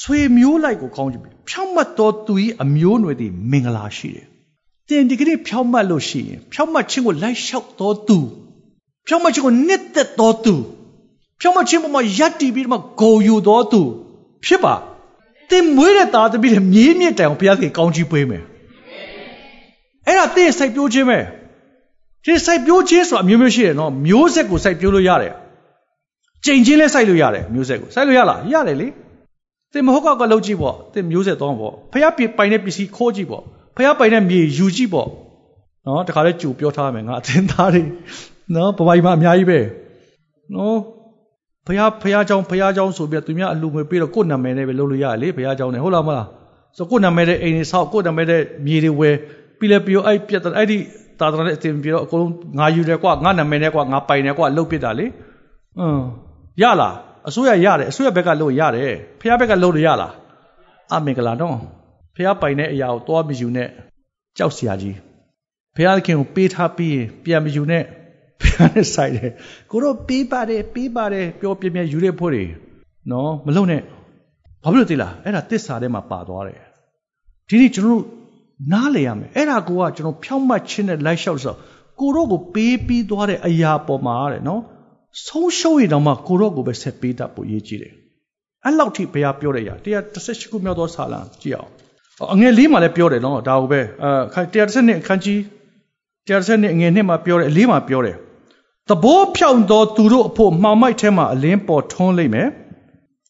[0.00, 4.29] ဆွေမျိုးလိုက်ကိုကောင်းကြည့်ပေးဖြောင့်မတ်တော်သူ၏အမျိုးအနွယ်သည်မင်္ဂလာရှိတယ်
[4.90, 8.18] တင်ဒီကနေ့ဖြောင့်မတ်လို့ရှိရင်ဖြောင့်မတ်ခြင်းကိုလိုက်လျှောက်တော်သူ
[9.06, 10.54] ဖြောင့်မတ်ခြင်းကိုနှစ်သက်တော်သူ
[11.40, 13.82] ဖြောင့်မတ်ခြင်းပေါ်မှာယက်တည်ပြီးတော့ဂုံယူတော်သူ
[14.44, 14.74] ဖြစ်ပါ
[15.50, 18.42] တင်မွေးတဲ့သားသမီးတွေမြေးမြစ်တိုင်အောင်ဘုရားသခင်ကောင်းချီးပေးမယ်
[20.06, 21.18] အဲ့ဒါတဲ့စိုက်ပျိုးခြင်းပဲ
[22.24, 25.32] ဒီစိုက်ပျိုးခြင်းဆိုတာမျိုးမျိုးရှိတယ်နော်မျိုးဆက်ကိုစိုက်ပျိုးလို့ရတယ်
[26.44, 28.88] ကြိမ်ချင်းလဲစိုက်လို့ရတယ်မျိုးဆက်ကိုစိုက်လို့ရလားရတယ်လေ
[29.72, 33.44] သင်မဟုတ်ကောက်ကလုပ်ကြည့်ပေါ့သင်မျိုးဆက်သွားပေါ့ဖះပြပိုင်တဲ့ပစ္စည်းခိုးကြည့်ပေါ့
[33.80, 35.08] ဖះပိုင်တဲ့မြေယူကြည့်ပေါ့
[35.86, 37.82] နော်တခါလဲကြိုပြောထားမယ်ငါအသင်သားတွေ
[38.54, 39.60] နော်ဘဝကြီးမှာအများကြီးပဲ
[40.54, 40.76] နော်
[41.66, 46.26] ဖះဖះเจ้าဖះเจ้าဆိုပြီးသူများအလူငွေပေးတော့ကိုယ့်နာမည်နဲ့ပဲလုပ်လို့ရတယ်လေဖះเจ้าနဲ့ဟုတ်လားမလား
[46.76, 49.16] ဆိုကိုယ့်နာမည်နဲ့အိမ်တွေဆောက်ကိုယ့်နာမည်နဲ့မြေတွေဝယ်
[49.58, 50.78] ပြီးလဲပြီးတော့အဲ့ပြတ်အဲ့ဒီ
[51.18, 55.06] သာသနာနဲ့အသင်ပြီးတော့အကုန်လုံးငါယူတယ်ကွာငါနာမည်နဲ့ကွာငါပိုင်တယ်ကွာလုတ်ပစ်တာလေ
[55.78, 56.02] အင်း
[56.62, 56.94] ရလား
[57.28, 60.12] အစိုးရရတယ်အစိုးရဘက်ကလုပ်ရတယ်ဖះဘက်ကလုပ်လို့ရလား
[60.92, 61.56] အမင်္ဂလာတော့
[62.14, 63.68] ဖះပိုင်တဲ့အရာကိုသွားမယူနဲ့
[64.36, 64.96] ကြောက်စရာကြီး
[65.76, 67.84] ဖះခင်ကိုပေးထားပြီးပြန်မယူနဲ့
[68.40, 69.32] ဖះနဲ့ဆိုင်တယ်
[69.70, 72.44] ကိုတော့ပေးပါတယ်ပေးပါတယ်ပြောပြပြယူတဲ့ဖို့တွေ
[73.10, 73.80] နော်မလုံနဲ့
[74.62, 76.60] ဘာဖြစ်လို့သိလားအဲ့ဒါတစ္ဆာထဲမှာပါသွားတယ်
[77.48, 78.04] ဒီနေ့ကျွန်တော်တို့
[78.72, 81.54] နားလေရမယ်အဲ့ဒါကိုကကျွန်တော်ဖြောင့်မတ်ခြင်းနဲ့လိုက်လျှောက်ဆို
[82.00, 84.62] ကိုတော့ကိုပေးပြီးသွားတဲ့အရာပေါ်မှာတဲ့နော်
[85.26, 87.94] ဆုံးရှုံးရတော့မှကိုတော့ကိုပဲဆက်ပေးတတ်ဖို့ရည်ကြီးတယ်
[88.64, 91.70] အဲ့လောက်ထိဘုရားပြောတဲ့အရာ138ခုမြောက်သောဆာလံကြည့်အောင်
[92.34, 94.10] အငယ်လေးမှာလည်းပြောတယ်နော်ဒါကိုပဲအဲ
[94.52, 95.38] 132အခန်းကြီး
[96.28, 98.16] 132အငယ်နှစ်မှာပြောတယ်အလေးမှာပြောတယ်
[98.88, 102.48] သဘောဖြောင့်သောသူတို့အဖို့မှောင်မိုက်ထဲမှာအလင်းပေါ်ထွန်းလိမ့်မယ်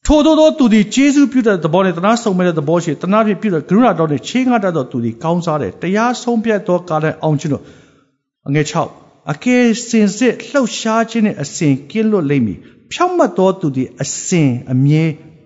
[0.06, 7.62] ထိုသောသောသူသည်ဂျေဇုပြုတဲ့သဘောနဲ့တနာဆုံမဲ့တဲ့သဘောရှိတနာဖြင့်ပြုတဲ့ကရုဏာတော်နဲ့ချေးငှားတတ်သောသူသည်ကောင်းစားတယ်တရားဆုံးဖြတ်သောကာလအောင်ခြင်းတို့
[8.48, 8.66] အငယ်
[8.98, 12.58] 6အကယ်စင်စစ်လှုပ်ရှားခြင်းနဲ့အစဉ်ကင်းလွတ်လိမ့်မည်
[12.92, 15.04] ဖြောင့်မတ်သောသူသည်အစဉ်အမြဲ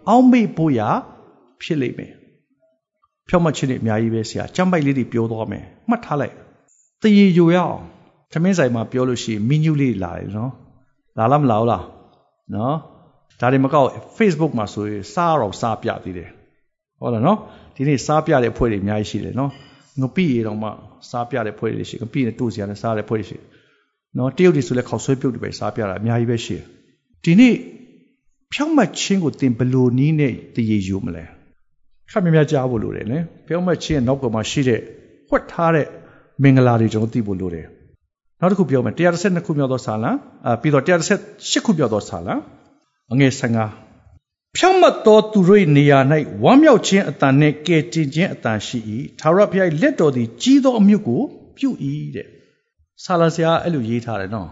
[0.08, 0.88] အောက်မေ့ဖို့ရာ
[1.62, 2.12] ဖြစ်လိမ့်မယ်
[3.28, 6.34] ဖြောင့်မတ်ခြင်းနဲ့အများကြီးပဲဆရာကြမ်းပိုက်လေးတွေပြောသွားမယ်မှတ်ထားလိုက်
[7.02, 7.80] တရေယူရအောင်
[8.32, 10.52] သမင်းဆိုင်မှာပြောလို့ရှိရင်မီနူးလေးလာတယ်နော်
[11.18, 11.84] လာလားမလာဘူးလား
[12.54, 12.76] နော်
[13.40, 13.88] ဒါတွေမကောက်
[14.18, 16.28] Facebook မှာဆိုရင်စားတော့စားပြသေးတယ်
[17.00, 17.38] ဟုတ်လားနော်
[17.74, 19.50] ဒီနေ့စားပြတဲ့ဖွဲ့တွေအများကြီးရှိတယ်နော်
[20.00, 20.68] ငပိရေတော့မှ
[21.10, 23.38] စားပြတဲ့ဖွဲ့တွေရှိငပိနဲ့တို့စီရနဲ့စားတဲ့ဖွဲ့တွေရှိ
[24.18, 26.64] နော်တရုတ်တွေဆိုလဲခေါက်ဆွဲပြုတ်တွေပဲစားပြတာအများကြီးပဲရှိတယ်
[27.24, 27.54] ဒီနေ့
[28.52, 31.24] ဖြောင့်မတ်ခြင်းကိုသင်ဘလို့နီးနဲ့တည်ရယူမလဲ
[32.10, 34.80] ခက်မြများကြားဖို့လိုတယ်လေဖြောင့်မတ်ခြင်းရဲ့နောက်ကမှာရှိတဲ့
[35.30, 35.86] ဝတ်ထားတဲ့
[36.42, 37.66] မင်္ဂလာတွေကျွန်တော်သိဖို့လိုတယ်
[38.40, 40.10] နောက်တစ်ခုပြောမယ်132ခုမြောက်သောဆာလံ
[40.46, 42.34] အာပြီးတော့138ခုမြောက်သောဆာလံ
[43.12, 45.98] အငယ်15ဖြောင့်မတ်သောသူတို့၏နေရာ၌
[46.42, 48.78] ဝမ်းမြောက်ခြင်းအတန်နှင့်ကယ်တင်ခြင်းအတန်ရှိ၏
[49.20, 51.22] သာရဘုရား၏လက်တော်သည်ကြီးသောအမြုပ်ကို
[51.56, 51.68] ပြု၏
[52.16, 52.28] တဲ့
[53.04, 54.50] ဆာလံဆရာအဲ့လိုရေးထားတယ်နော်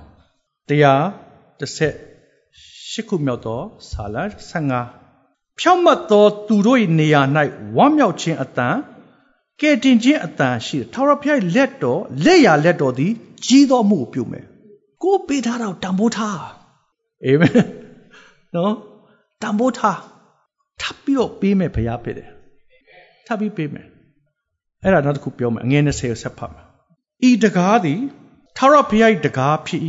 [0.68, 5.01] 138ခုမြောက်သောဆာလံ15
[5.58, 7.20] ဖြောင့်မတ်သောသူတို့၏နေရာ၌
[7.76, 8.76] ဝမ်းမြောက်ခြင်းအတန်
[9.60, 13.12] ကဲတင်ခြင်းအတန်ရှိတယ်ထာဝရဘုရားလက်တော်လက်ရလက်တော်သည်
[13.44, 14.44] ကြီးသောမှုကိုပြုမယ်
[15.02, 16.36] ကိုပေးထားတာကိုတန်ဖိုးထား
[17.24, 17.52] အာမင်
[18.54, 18.74] နော်
[19.42, 19.98] တန်ဖိုးထား
[20.80, 22.30] ထပ်ပြီးတော့ပေးမယ်ဘုရားဖြစ်တယ်
[23.26, 23.86] ထပ်ပြီးပေးမယ်
[24.82, 26.66] အဲ့ဒါနောက်တစ်ခုပြောမယ်အငယ်20ကိုဆက်ဖတ်မယ်
[27.28, 28.00] ဤတကားသည်
[28.56, 29.80] ထာဝရဘုရား၏တကားဖြစ်၏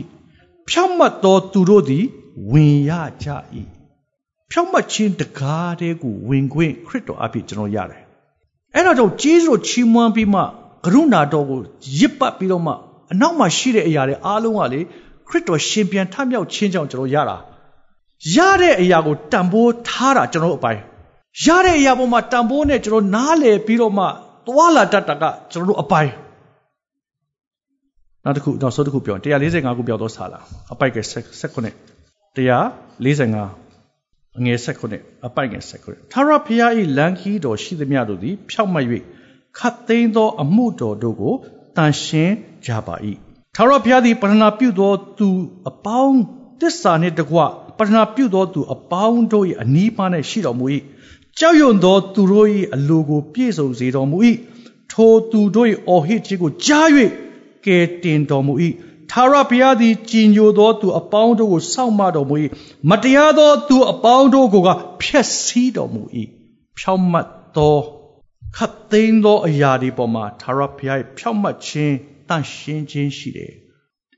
[0.69, 2.05] ဖြောင့်မတ်သောသူတို့သည်
[2.51, 2.91] ဝင်ရ
[3.23, 3.29] ကြ၏
[4.55, 8.01] ဖြောင့်မတ်ခြင်းတကားတဲ့ကိုဝင်ခွင့်ခရစ်တော်အဖြစ်ကျွန်တော်ရတယ်
[8.75, 10.41] အဲ့ဒါကြောင့်ကျေးဇူးတော်ချီးမွမ်းပြီးမှ
[10.85, 11.59] ကရုဏာတော်ကို
[11.99, 12.73] ရစ်ပတ်ပြီးတော့မှ
[13.11, 14.79] အနောက်မှာရှိတဲ့အရာတွေအားလုံးကလေ
[15.27, 17.37] ခရစ်တော်ရှင်ပြန်ထမြောက်ခြင်းကြောင့်ကျွန်တော်ရတာ
[18.35, 20.81] ရတဲ့အရာကိုတန်ဖိုးထားတာကျွန်တော်အပိုင်း
[21.45, 24.05] ရတဲ့အရာပေါ်မှာတန်ဖိုးနဲ့ကျွန်တော်နားလည်ပြီးတော့မှ
[24.47, 26.11] သွာလာတတ်တာကကျွန်တော်တို့အပိုင်း
[28.23, 30.39] နောက်တစ်ခုနောက်ဆုံးတစ်ခုပြော145ခုပြောတော့စာလာ
[30.73, 31.33] အပိုက်က16
[32.37, 33.62] 145
[34.37, 38.85] အငယ်ဆက်ခုနှစ်အပိုက်ငယ်ဆက်ခုနှစ်ထာဝရဘုရား၏လမ်းခီးတော်ရှိသမျှတို့သည် ဖြောက်မတ်၍
[39.57, 41.33] ခတ်သိမ်းသော အမှုတော်တို့ကို
[41.77, 42.33] တန်ရှင်း
[42.65, 42.95] ကြပါ၏
[43.55, 45.29] ထာဝရဘုရားသည်ပထနာပြုသောသူ
[45.69, 46.19] အပေါင်း
[46.61, 47.39] တစ္ဆာနှင့်တကွ
[47.77, 50.65] ပထနာပြုသောသူအပေါင်းတို့၏အနီးပါး၌ရှိတော်မူ၏
[51.39, 54.17] ကြောက်ရွံ့သောသူတို့၏အလိုကိုပြည့်စုံစေတော်မူ၏
[54.91, 56.87] ထိုသူတို့၏အော်ဟစ်ခြင်းကိုကြား၍
[57.65, 58.53] ကယ်တင်တော်မူ၏
[59.15, 62.35] ထာဝရဘုရားသည်ကြည်ညိုသောသူအပေါင်းတို့ကိုစောင့်မတော်မူ၏
[62.89, 64.69] မတရားသောသူအပေါင်းတို့ကိုက
[65.01, 66.01] ဖျက်ဆီးတော်မူ၏
[66.77, 67.77] ဖြောင့်မတ်သော
[68.55, 71.95] ခတ်သိမ်းသောအရာတွေပေါ်မှာထာဝရဘုရား၏ဖြောင့်မတ်ခြင်း
[72.29, 73.53] တန့်ရှင်းခြင်းရှိတယ်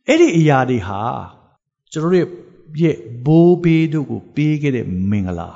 [0.07, 1.01] အဲ့ဒီအရာတွေဟာ
[1.91, 2.27] ကျွန်တော်တို့
[2.81, 5.49] ရဲ့ဘိုးဘေးတို့ကိုပေးခဲ့တဲ့မင်္ဂလာ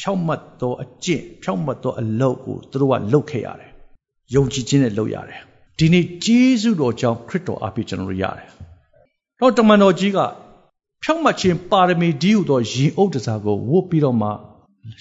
[0.00, 3.70] ဖြောင့်မတ်သောအကျင့်ဖြောင့်မတ်သောအလုပ်ကိုသူတို့ကလုပ်ခဲ့ရတယ်
[4.34, 5.42] ယုံကြည်ခြင်းနဲ့လုပ်ရတယ်
[5.78, 8.48] ဒီနေ့ဂျေဇုတော်ကြောင့်ခရစ်တော်အပြည့်ကျွန်တော်တို့ရတယ်။
[9.40, 10.18] တော့တမန်တော်ကြီးက
[11.02, 14.28] ဖြောင့်မတ်ခြင်းပါရမီဒီဟုသောရင်အုပ်တစားကိုဝတ်ပြီးတော့မှ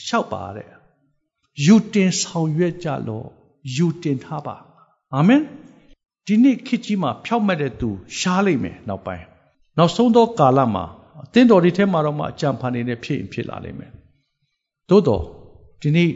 [0.05, 0.69] လျှောက်ပါတဲ့။
[1.65, 3.23] ယူတင်ဆောင်ရွက်ကြလော
[3.75, 4.55] ယူတင်ထားပါ။
[5.15, 5.41] အာမင်။
[6.25, 9.23] ဒီနေ့ခေတ်ကြီးမှာဖြောင့်မတ်တဲ့သူရှားလိမ့်မယ်နောက်ပိုင်း။
[9.77, 10.85] နောက်ဆုံးသောကာလမှာ
[11.23, 13.91] အသင်းတော်တွေထဲမှာတော့မှအကြံဖန်နေတဲ့ဖြစ်ရင်ဖြစ်လာလိမ့်မယ်။
[14.89, 15.23] သို့တော့
[15.81, 16.09] ဒီနေ့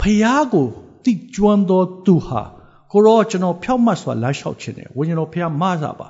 [0.00, 0.66] ဖျားကို
[1.04, 2.42] တိကျွမ်းသောသူဟာ
[2.92, 6.08] ကိုရောကျွန်တော်ဖြောက်မှတ်စွာလမ်းလျှောက်ခြင်းတယ်ဝိညာဉ်တော်ဖះမစားပါ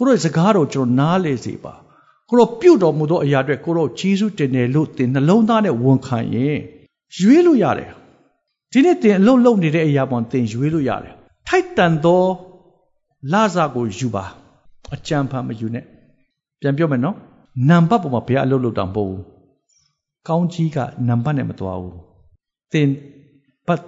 [0.00, 1.74] ကိုရောစကားတော်ကျွန်တော်နားလေစေပါ
[2.28, 6.58] ကိုရောပြုတ်တော်မူသောအရာတွေကိုရောဂျေစုတင်တယ်လို့တင်နှလုံးသားနဲ့ဝန်ခံရင်
[7.18, 7.90] ရွေးလို့ရတယ်
[8.72, 11.14] ဒီနေ့တင်အလုံးလုံးနေတဲ့အရာပေါ်တင်ရွေးလို့ရတယ်
[11.48, 12.22] ထိုက်တန်သော
[13.32, 14.24] လာစာကိုယူပါ
[14.94, 15.84] အကြံဖန်မယူနဲ့
[16.60, 17.16] ပြန်ပြောမယ်နော်
[17.68, 19.22] နံပါတ်ပေါ်မှာဘယ်အလုပ်လုပ်တာမဟုတ်ဘူး
[20.28, 20.78] ကောင်းကြီးက
[21.08, 21.96] နံပါတ်နဲ့မသွားဘူး
[22.72, 22.88] တင်
[23.66, 23.80] ပတ်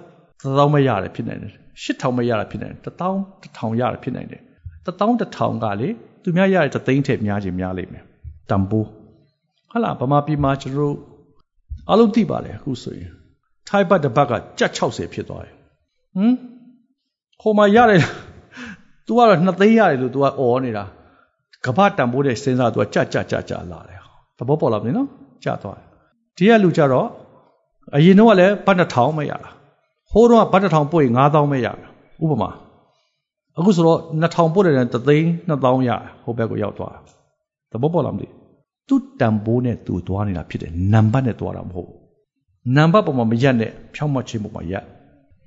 [0.57, 1.51] သောမရတယ်ဖြစ်နေတယ်
[1.83, 3.03] 8000မရတာဖြစ်နိုင်တယ်1000
[3.57, 4.41] 1000ရတာဖြစ်နိုင်တယ်
[4.85, 5.89] တပေါင်းတစ်ထောင်ကလေ
[6.23, 8.03] သူများရတဲ့သိန်းထက်များခြင်းများလိမ့်မယ်
[8.49, 8.87] တန်ဖိုး
[9.71, 10.95] ဟလာဗမာပြည်မှာကျွန်တော်
[11.89, 13.11] အလုံးသိပါတယ်အခုဆိုရင်
[13.69, 15.53] ထိုက်ဘတ်တစ်ဘက်ကကြက်60ဖြစ်သွားတယ်
[16.15, 16.35] ဟမ်
[17.41, 18.01] ဟိုမှာရတယ်
[19.05, 20.83] तू ကတော့2သိန်းရတယ်လို့ तू ကအော်နေတာ
[21.65, 23.99] ကဘာတန်ဖိုးတဲ့စဉ်းစား तू ကကြက်ကြက်ကြက်ကြက်လာတယ်
[24.37, 25.07] သဘောပေါက်လားမသိနော်
[25.43, 25.87] ကြက်သွားတယ်
[26.37, 27.07] ဒီကလူကြတော့
[27.95, 29.49] အရင်တော့ကလည်းဘတ်1000မရတာ
[30.11, 31.67] ဟိုတော့ကဘတ်1000ပို့ရင်9000မရ
[32.19, 32.49] ဘူးဥပမာ
[33.57, 35.89] အခုဆိုတော့2000ပို့တယ်တသိန်း2000ရ
[36.23, 36.95] ဟိုဘက်ကိုရောက်သွား
[37.71, 38.27] သဘောပေါက်လားမသိ
[38.87, 41.91] သူတန်ဖိုးနဲ့သူသွားနေတာဖြစ်တယ်နံပါတ်နဲ့သွားတာမဟုတ်
[42.75, 44.83] နံပါတ်ပေါ်မှာမရက်နဲ့ဖြောင်းမချင်းပေါ်မှာရက်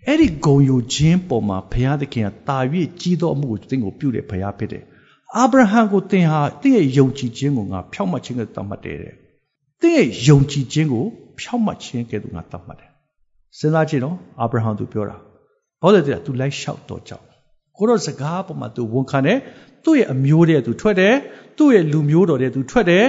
[0.07, 2.59] အဲ့ဒီဂုံယူခြင်းပေါ်မှာဘုရားသခင်ကတာ၍
[3.01, 4.85] ကြီးသောအမှုကိုသင်ကိုပြုတယ်ဘုရားဖြစ်တယ်
[5.37, 9.15] အာဗြဟံကိုသင်ဟာတင့်ရဲ့ယုံကြည်ခြင်းကိုငါဖြောင်းမခြင်းကတတ်မှတ်တယ်တဲ့
[9.83, 11.05] တင့်ရဲ့ယုံကြည်ခြင်းကို
[11.39, 12.91] ဖြောင်းမခြင်းကဲ့သို့ငါတတ်မှတ်တယ်
[13.59, 15.17] စဉ်းစားကြည့်နော်အာဗြဟံသူပြောတာ
[15.83, 17.25] ဘာလို့လဲတဲ့သူလိုက်လျှောက်တော့ကြောက်
[17.79, 19.39] ကိုတော့စကားပေါ်မှာသူဝန်ခံတယ်
[19.85, 21.15] သူ့ရဲ့အမျိုးတဲ့သူထွက်တယ်
[21.59, 23.05] သူ့ရဲ့လူမျိုးတော်တဲ့သူထွက်တယ်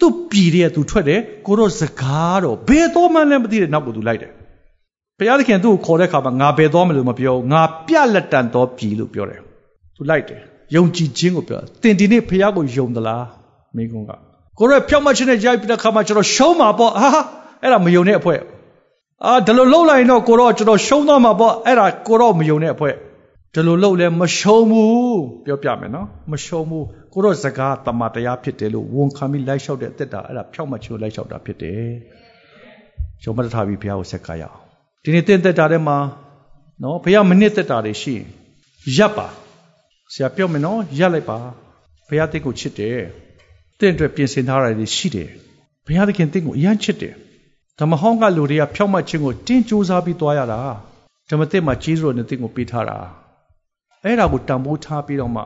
[0.00, 4.30] သူ့ပြည်တဲ့သူထွက်တယ်ကိုတော့စကားတော့ဘယ်တော့မှလည်းမသိတဲ့နောက်ကသူလိုက်တယ်
[5.18, 9.40] ဘုရားသခင်သူ့ကိုခေါ်တဲ့အခါမှာငါဘယ်တော့မလို့မပြောငါပြလက်တန်တော်ပြည်လို့ပြောတယ်
[9.96, 10.40] သူလိုက်တယ်
[10.74, 13.24] ယုံကြည်ခြင်းကိုပြောတင်ဒီနေ့ဘုရားကိုယုံသလား
[13.76, 14.10] မိကုန်းက
[14.58, 17.08] ကိုရောဖြောက်မှချင်းနဲ့ရိုက်ပြီးတဲ့အခါမှာကျွန်တော်ရှုံးမှာပေါ့ဟာ
[17.62, 18.40] အဲ့ဒါမယုံတဲ့အဖွဲ့
[19.24, 22.94] အာဒီလိုလှုပ်လိုက်ရင်တော့ကိုတော့ကျွန်တော်ရှုံးသွားမှာပေါ့အဲ့ဒါကိုတော့မယုံတဲ့အဖွဲ့
[23.54, 31.82] ဒီလိုလှုပ်လဲမရှုံးဘူးပြောပြမယ်နော်မရှုံးဘူးကိုတော့စကားတမန်တရားဖြစ်တယ်လို့ဝန်ခံပြီးလိုက်လျှောက်တဲ့အသက်တာအဲ့ဒါဖြောက်မှချိုးလိုက်လျှောက်တာဖြစ်တယ်
[33.24, 34.56] ရုံမတထားပြီးဘုရားကိုဆက်ကားရအောင်
[35.02, 35.98] ဒီနေ့တင့်သက်တာထဲမှာ
[36.82, 38.26] နော်ဘုရားမနစ်သက်တာတွေရှိရင်
[38.96, 39.26] ရပ်ပါ
[40.12, 41.38] ဆရာပြောမယ်နော်ရပ်လိုက်ပါ
[42.08, 42.98] ဘုရားတင့်ကိုချစ်တယ်
[43.80, 45.30] တင့်အတွက်ပြင်ဆင်ထားတာတွေရှိတယ်
[45.86, 47.14] ဘုရားသခင်တင့်ကိုအယမ်းချစ်တယ်
[47.80, 50.60] ဓမ္မဟောင်းကလူတွေကဖြောက်မှတ်ခြင်းကိုတင်းကြိုးစားပြီးသွားရတာ
[51.30, 52.98] ဓမ္မသစ်မှာကြီးစွာနဲ့တင်းကိုပေးထားတာ
[54.04, 55.42] အဲ့ဒါကိုတန်ဖိုးထားပြီးတော့မှ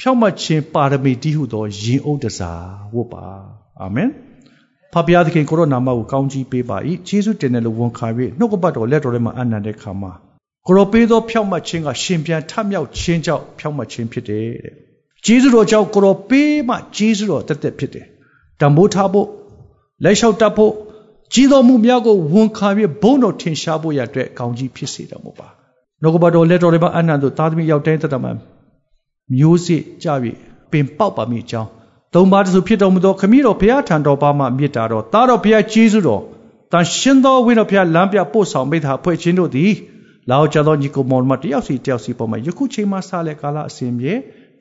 [0.00, 2.64] ဖြောက်မှတ်ခြင်းပါရမီတည်ဟုသောယင်အုပ်တစား
[2.94, 3.24] ဝတ်ပါ
[3.80, 4.10] အာမင်
[4.92, 6.76] ဖဖျားသခင်ကိုရောနာမကိုကောင်းကြီးပေးပါ၏
[7.08, 8.06] ယေရှုတင်တယ်လို့ဝန်ခံ၍
[8.38, 10.12] နှုတ်ကပတ်တော်လက်တော်ထဲမှာအနန္တခါမှာ
[10.66, 14.74] ကိုရောပေးသောဖြောက်မှတ်ခြင်းကရှင်ပြန်ထမြောက်ခြင်းကြောင့်ဖြောက်မှတ်ခြင်းဖြစ်တယ်တဲ့
[15.26, 18.06] ဂျေဇုတော်ကြောင့်ကိုရောပေးမှဂျေဇုတော်တက်တက်ဖြစ်တယ်
[18.60, 19.28] တံမိုးထားဖို့
[20.04, 20.72] လက်လျှောက်တတ်ဖို့
[21.32, 25.48] ကြီးတော်မူများကိုဝန်ခံပြီးဘုန်းတော်ထင်ရှားဖို့ရတဲ့ကောင်းကြီးဖြစ်စေတော်မူပါ
[26.02, 28.32] နှုတ်ကပတော်လက်တော်တွေမှာအနန္တသားသမီးရောက်တိုင်းတတ်တာမှာ
[29.36, 30.32] မျိုးစစ်ကြပြီ
[30.70, 31.68] ပင်ပေါက်ပါမိအကြောင်း
[32.14, 36.22] သုံးပါးတစုဖြစ်တော်မူသောခမည်းတော်ဘုရားထံတော်ပါမှမြစ်တာတော်သားတော်ဘုရားကျေးဇူးတော်
[36.72, 39.72] တန်ရှင်သောဝိတော်ဘုရားလမ်းပြပို့ဆောင်မိသားဖွဲ့ခြင်းတို့သည်
[40.30, 44.12] လောက်ကြသောညီကိုမောင်မတယောက်စီတယောက်စီပေါ်မှာယခုချိန်မှစလဲကာလအစဉ်မြေ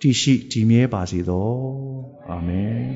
[0.01, 1.49] တည်ရှိတည်မြဲပါစေသော
[2.29, 2.89] အာမင်